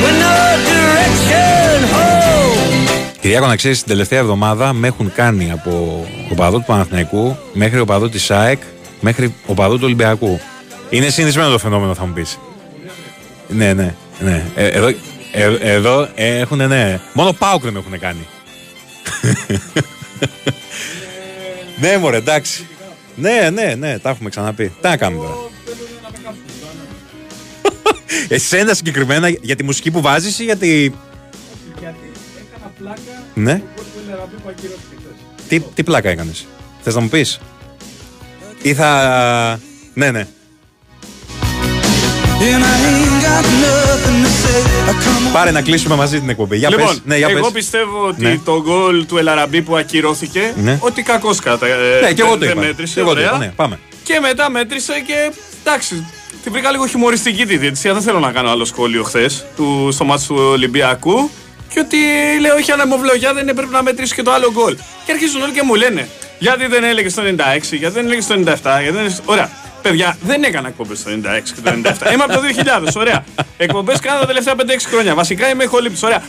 [0.04, 0.36] with no
[0.70, 2.88] direction home?
[3.22, 8.10] Κυριάκο, να ξέρεις, την τελευταία εβδομάδα με έχουν κάνει από οπαδό του Παναθηναϊκού μέχρι οπαδό
[8.10, 8.62] της ΑΕΚ
[9.00, 10.40] μέχρι οπαδό του Ολυμπιακού.
[10.90, 12.40] Είναι συνηθισμένο το φαινόμενο, θα μου πεις.
[13.52, 14.46] Ναι, ναι, ναι.
[14.56, 14.88] Ε, εδώ
[15.32, 17.00] ε, εδώ έχουν, ναι.
[17.14, 18.28] Μόνο Πάουκ δεν με έχουν κάνει.
[21.82, 22.68] ναι, μωρέ, εντάξει.
[23.16, 24.68] Ναι, ναι, ναι, τα έχουμε ξαναπεί.
[24.68, 25.36] Τι να κάνουμε τώρα.
[28.28, 30.90] Εσένα συγκεκριμένα για τη μουσική που βάζεις ή για τη...
[33.34, 33.62] Ναι.
[35.48, 36.46] Τι, τι πλάκα έκανες;
[36.82, 37.40] Θες να μου πεις;
[38.62, 39.60] Ή θα...
[39.94, 40.28] Ναι, ναι.
[45.34, 46.58] Πάρε να κλείσουμε μαζί την εκπομπή.
[46.58, 47.02] Για λοιπόν, πες.
[47.06, 47.52] Ναι, για εγώ πες.
[47.52, 48.40] πιστεύω ότι Ναι.
[48.46, 50.78] το γκολ του Ελαραμπή που ακυρώθηκε, Ναι.
[50.82, 51.66] ότι κακός κατά.
[51.68, 52.60] ε, Ναι, και εγώ το δεν είπα.
[52.62, 53.26] μέτρησε, Και εγώ το ωραία.
[53.30, 53.80] είπα, ναι, πάμε.
[54.04, 55.32] Και μετά μέτρησε και
[55.66, 56.06] εντάξει.
[56.44, 57.94] Την βρήκα λίγο χιουμοριστική τη διαιτησία.
[57.94, 59.46] Δεν θέλω να κάνω άλλο σχόλιο χθες
[59.92, 61.30] στο μάτι του Ολυμπιακού.
[61.74, 61.98] Και ότι
[62.42, 64.76] λέω: Είχε ανεμοβλογιά, δεν έπρεπε να μετρήσει και το άλλο γκολ.
[65.06, 66.08] Και αρχίζουν όλοι και μου λένε:
[66.40, 68.38] Γιατί δεν έλεγες στο 96, γιατί δεν έλεγες στο 97,
[68.82, 69.16] γιατί δεν έλεγε...
[69.26, 69.50] Ωραία.
[69.82, 71.16] Παιδιά, δεν έκανα εκπομπές στο 96
[71.56, 72.14] και το 97.
[72.14, 72.40] Είμαι από το
[72.88, 73.24] 2000, ωραία.
[73.58, 74.62] Εκπομπές κάνω τα τελευταία 5-6
[74.92, 75.16] χρόνια.
[75.16, 76.24] Βασικά είμαι ηχολήπτης, ωραία.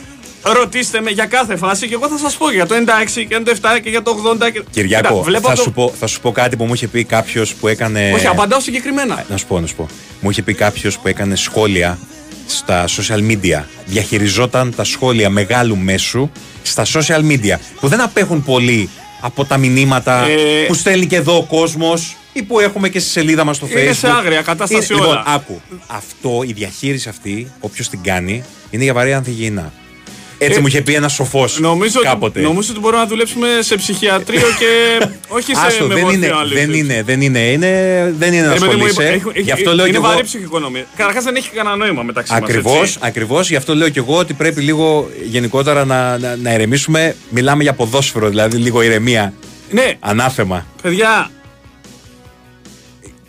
[0.45, 3.43] Ρωτήστε με για κάθε φάση και εγώ θα σας πω για το 96 και για
[3.43, 4.51] το 7 και για το 80.
[4.53, 4.63] Και...
[4.71, 7.03] Κυριάκο, Κοίτα, βλέπω θα, το- σου πω, θα σου πω κάτι που μου είχε πει
[7.03, 8.11] κάποιος που έκανε.
[8.15, 9.25] Όχι, απαντάω συγκεκριμένα.
[9.29, 9.87] Να σου πω, να σου πω.
[10.19, 11.97] Μου είχε πει κάποιος που έκανε σχόλια
[12.47, 13.63] στα social media.
[13.85, 16.29] Διαχειριζόταν τα σχόλια μεγάλου μέσου
[16.63, 17.55] στα social media.
[17.79, 18.89] Που δεν απέχουν πολύ
[19.21, 23.09] από τα μηνύματα Ε, που στέλνει και εδώ ο κόσμος ή που έχουμε και στη
[23.09, 23.79] σελίδα μας στο Facebook.
[23.83, 25.17] Είναι σε άγρια κατάσταση Είναι- όλα.
[25.17, 25.61] Λοιπόν, άκου.
[25.87, 29.71] Αυτό, η διαχείριση αυτή, όποιος την κάνει, είναι για βαρύ ανθυγιεινά.
[30.37, 32.39] Έτσι Ε, μου είχε πει ένας σοφός Νομίζω κάποτε.
[32.39, 35.01] ότι, νομίζω ότι μπορούμε να δουλέψουμε σε ψυχιατρίο και
[35.37, 36.53] όχι σε Άστο, δεν είναι, μεμοθεάλες.
[36.59, 37.69] δεν είναι, δεν είναι, είναι,
[38.17, 39.13] δεν είναι να Ρε παιδί μου, ασχολείσαι.
[39.13, 40.13] έχει- έχει- Γι' αυτό λέω είναι και εγώ.
[40.13, 40.85] βαρύ ψυχοοικονομία.
[40.95, 42.97] Καταρχάς δεν έχει κανένα νόημα μεταξύ μας, Ακριβώς, έτσι.
[43.01, 43.49] ακριβώς.
[43.49, 47.15] Γι' αυτό λέω και εγώ ότι πρέπει λίγο γενικότερα να, να, να ηρεμήσουμε.
[47.29, 49.33] Μιλάμε για ποδόσφαιρο, δηλαδή λίγο ηρεμία.
[49.71, 50.65] Ναι, Ανάθεμα.
[50.81, 51.29] παιδιά.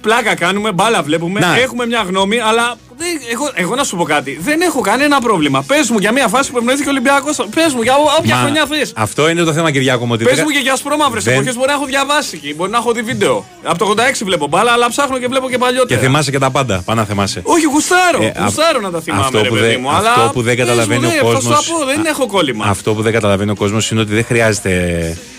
[0.06, 1.58] Πλάκα κάνουμε, μπάλα βλέπουμε, Να.
[1.58, 4.38] έχουμε μια γνώμη, αλλά δεν- εγώ, εγώ να σου πω κάτι.
[4.42, 5.62] Δεν έχω κανένα πρόβλημα.
[5.66, 7.36] Πες μου για μια φάση που ευνοήθηκε ο Ολυμπιακός.
[7.54, 8.92] Πες μου για ό- όποια Μα χρονιά θες.
[8.96, 10.12] Αυτό είναι το θέμα, Κυριάκο μου.
[10.14, 12.70] ότι Πες δεν- μου και για ασπρόμαυρε δεν- εποχές μπορεί να έχω διαβάσει εκεί, μπορεί
[12.70, 13.44] να έχω δει βίντεο.
[13.62, 16.00] Από το 86 βλέπω μπάλα, αλλά ψάχνω και βλέπω και Και παλιότερα.
[16.00, 16.82] θυμάσαι και τα πάντα.
[16.84, 17.40] Πάνω να θυμάσαι.
[17.44, 18.22] Όχι, γουστάρω.
[18.22, 19.90] Ε, α- γουστάρω να τα θυμάμαι, αυτό ρε που παιδί δεν- μου.
[19.90, 22.04] αυτό αλλά που δεν πες μου, καταλαβαίνει ο ναι, θα σου κόσμος- τα πω, δεν
[22.06, 22.64] έχω κόλλημα.
[22.68, 24.72] Αυτό που δεν καταλαβαίνει ο κόσμος είναι ότι δεν χρειάζεται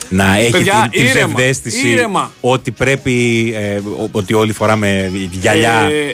[0.10, 2.32] να έχει Παιδιά, την, την ήρεμα, ψευδέστηση ήρεμα.
[2.42, 3.14] ότι πρέπει.
[3.58, 5.72] ε, ο- ότι όλοι φοράμε γυαλιά.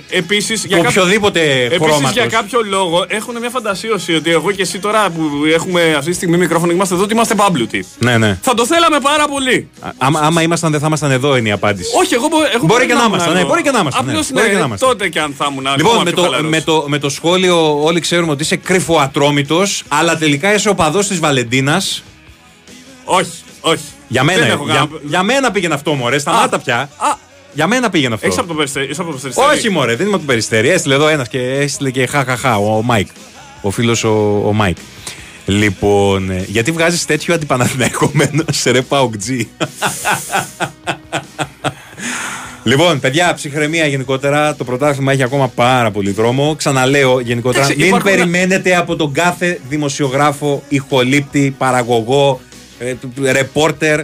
[0.09, 2.11] Ε, Επίσης, για, το κάποιο- οποιοδήποτε επίσης, χρώματος.
[2.11, 5.21] για κάποιο λόγο έχουν μια φαντασίωση ότι εγώ και εσύ τώρα που
[5.53, 7.85] έχουμε αυτή τη στιγμή μικρόφωνο και είμαστε εδώ, ότι είμαστε πάμπλουτοι.
[7.99, 8.37] Ναι, ναι.
[8.41, 9.67] Θα το θέλαμε πάρα πολύ.
[9.79, 11.89] Α- Άμα, άμα ήμασταν, δεν θα ήμασταν εδώ, είναι η απάντηση.
[12.01, 13.47] Όχι, εγώ, μπο- εγώ Μπορεί και να ήμουν ήμασταν, ναι, εδώ.
[13.47, 14.89] μπορεί και να ήμασταν, ναι, Απλώς, μπορεί και να ναι, ήμασταν.
[14.89, 15.65] τότε και αν θα ήμουν.
[15.77, 16.49] Λοιπόν, ακόμα με πιο το, χαλαρός.
[16.49, 21.19] με, το, με το σχόλιο όλοι ξέρουμε ότι είσαι κρυφοατρόμητος, αλλά τελικά είσαι οπαδός της
[21.19, 22.03] Βαλεντίνας.
[23.03, 23.31] Όχι,
[23.61, 23.83] όχι.
[24.07, 26.19] Για μένα, Δεν ε, έχω για, κανένα- για μένα πήγαινε αυτό, μωρέ.
[26.19, 26.77] Σταμάτα Α, πια.
[26.77, 27.29] α.
[27.53, 28.25] Για μένα πήγαινε αυτό.
[28.25, 28.87] Έχεις από το Περιστέρι.
[28.89, 29.47] είσαι από το Περιστέρι.
[29.57, 30.69] Όχι, μωρέ, δεν είμαι από το Περιστέρι.
[30.69, 33.07] Έστειλε εδώ ένας και έστειλε και χαχαχά, ο Μάικ.
[33.61, 34.77] Ο φίλος ο, ο Μάικ.
[35.45, 39.45] Λοιπόν, ε, γιατί βγάζεις τέτοιο αντιπαναθηναϊκό μένος ρε G.
[42.63, 44.55] Λοιπόν, παιδιά, ψυχραιμία γενικότερα.
[44.55, 46.55] Το πρωτάθλημα έχει ακόμα πάρα πολύ δρόμο.
[46.55, 52.50] Ξαναλέω γενικότερα, Εντάξει, μην υπάρχουν- περιμένετε από τον κάθε δημοσιογράφο, ηχολήπτη, παραγωγό, ε, του- του-
[53.21, 54.01] ρεπόρτερ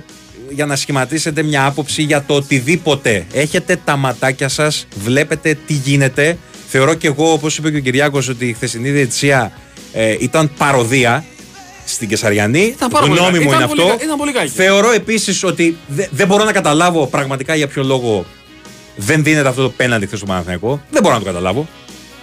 [0.50, 3.26] για να σχηματίσετε μια άποψη για το οτιδήποτε.
[3.34, 6.38] Έχετε τα ματάκια σας, βλέπετε τι γίνεται.
[6.70, 9.52] Θεωρώ και εγώ, όπως είπε και ο Κυριάκος, ότι η χθεσινή διετησία
[9.94, 11.26] ε, ήταν παροδία
[11.86, 12.60] στην Κεσαριανή.
[12.64, 13.96] Ήταν πάρα πολύ Γνώμη κα- μου ήταν είναι πολύ αυτό.
[13.98, 14.50] κα- ήταν πολύ κακή.
[14.50, 18.26] Θεωρώ επίσης ότι δε- δεν μπορώ να καταλάβω πραγματικά για ποιο λόγο
[18.96, 20.82] δεν δίνεται αυτό το πέναντι χθες στο Παναθηναϊκό.
[20.92, 21.68] Δεν μπορώ να το καταλάβω.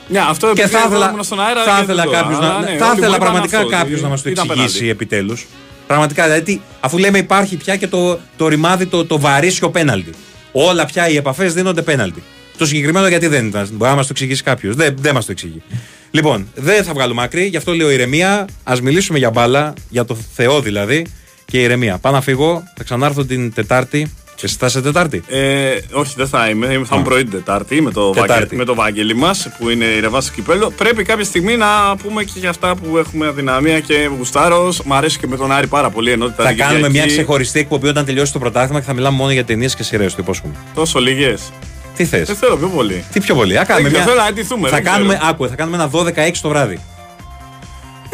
[0.09, 1.63] Ναι, αυτό Και επειδή θα εγώ ήθελα, ήμουν στον αέρα.
[1.65, 3.65] θα δεν ήθελα το- κάποιος αλλά να, ναι, θα όλοι ήθελα μπορεί να πραγματικά είναι
[3.67, 4.91] αυτό, κάποιος να μας το ήταν εξηγήσει πέναλτι.
[4.91, 5.47] επιτέλους.
[5.87, 10.11] Πραγματικά, δηλαδή, αφού λέμε υπάρχει πια και το, το ρημάδι το, το βαρύσιο πέναλτι.
[10.53, 12.23] Όλα πια οι επαφές δίνονται πέναλτι.
[12.59, 13.69] Το συγκεκριμένο γιατί δεν ήταν.
[13.73, 14.75] Μπορεί να μας το εξηγήσει κάποιος.
[14.75, 15.63] Δεν, δεν μας το εξηγεί.
[16.11, 18.47] Λοιπόν, δεν θα βγάλουμε άκρη, γι' αυτό λέω ηρεμία.
[18.65, 21.07] Α μιλήσουμε για μπάλα, για το Θεό δηλαδή
[21.45, 21.99] και ηρεμία.
[21.99, 24.13] Πάω να φύγω, θα ξανάρθω την Τετάρτη.
[24.43, 26.67] Εσύ θα είσαι Τετάρτη; Ε, όχι, δεν θα είμαι.
[26.67, 26.97] Θα Α.
[26.97, 28.33] είμαι πρωί την Τετάρτη με το, Τετάρτη.
[28.33, 30.73] Βαγγέλη, με το Βαγγέλη μας που είναι η ρεβά στο κυπέλο.
[30.77, 31.67] Πρέπει κάποια στιγμή να
[32.03, 34.83] πούμε και για αυτά που έχουμε αδυναμία και γουστάρος.
[34.83, 36.43] Μ' αρέσει και με τον Άρη πάρα πολύ ενότητα.
[36.43, 37.13] Θα την κάνουμε μια Κυριακή.
[37.13, 40.13] ξεχωριστή εκπομπή όταν τελειώσει το πρωτάθλημα και θα μιλάμε μόνο για ταινίες και σειρές.
[40.15, 40.55] Το υπόσχομαι.
[40.75, 41.53] Τόσο λίγες.
[41.97, 43.05] Τι θες; Δεν θέλω πιο πολύ.
[43.13, 44.01] Τι πιο πολύ; Α, κάνουμε Δεν μια...
[44.01, 45.29] ξέρω, θέλω να αιτηθούμε, Θα δεν κάνουμε, ξέρω.
[45.31, 45.91] άκου, θα κάνουμε ένα
[46.31, 46.79] 12-6 το βράδυ.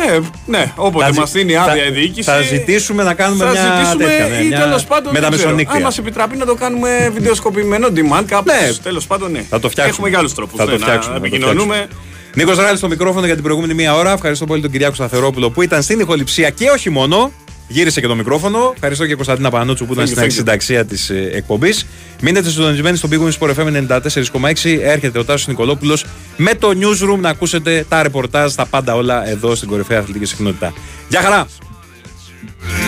[0.09, 2.25] Ε, ναι, όποτε Θα μας ζη- δίνει θα- άδεια η διοίκησης.
[2.25, 4.27] Θα ζητήσουμε να κάνουμε θα μια ζητήσουμε τέτοια.
[4.29, 5.13] ναι, ή μια- τέλο πάντων.
[5.13, 5.49] Με τα δεν ξέρω.
[5.49, 5.81] Αν μεσονύκτια.
[5.81, 8.51] μας επιτραπεί να το κάνουμε βιντεοσκοπημένο demand κάπου.
[8.51, 8.73] Ναι.
[8.83, 9.45] Τέλος πάντων, ναι.
[9.51, 9.89] Θα το φτιάξουμε.
[9.97, 11.87] Έχουμε και άλλους τρόπους Θα το να φτιάξουμε, θα το επικοινωνούμε.
[12.35, 14.13] Νίκος Ράλης στο μικρόφωνο για την προηγούμενη μία ώρα.
[14.13, 17.33] Ευχαριστώ πολύ τον Κυριάκο Σταθερόπουλο που ήταν στην ηχοληψία και όχι μόνο.
[17.73, 18.73] Γύρισε και το μικρόφωνο.
[18.75, 20.33] Ευχαριστώ και Κωνσταντίνα Πανούτσου που ήταν Thank you, στην thank you.
[20.33, 21.87] συνταξία της εκπομπής.
[22.23, 24.79] Μείνετε συντονισμένοι στον Big Wings Sport FM 94,6.
[24.83, 26.05] Έρχεται ο Τάσος Νικολόπουλος
[26.37, 30.73] με το newsroom να ακούσετε τα ρεπορτάζ, τα πάντα όλα εδώ στην κορυφαία αθλητική συχνότητα.
[31.09, 31.47] Γεια χαρά!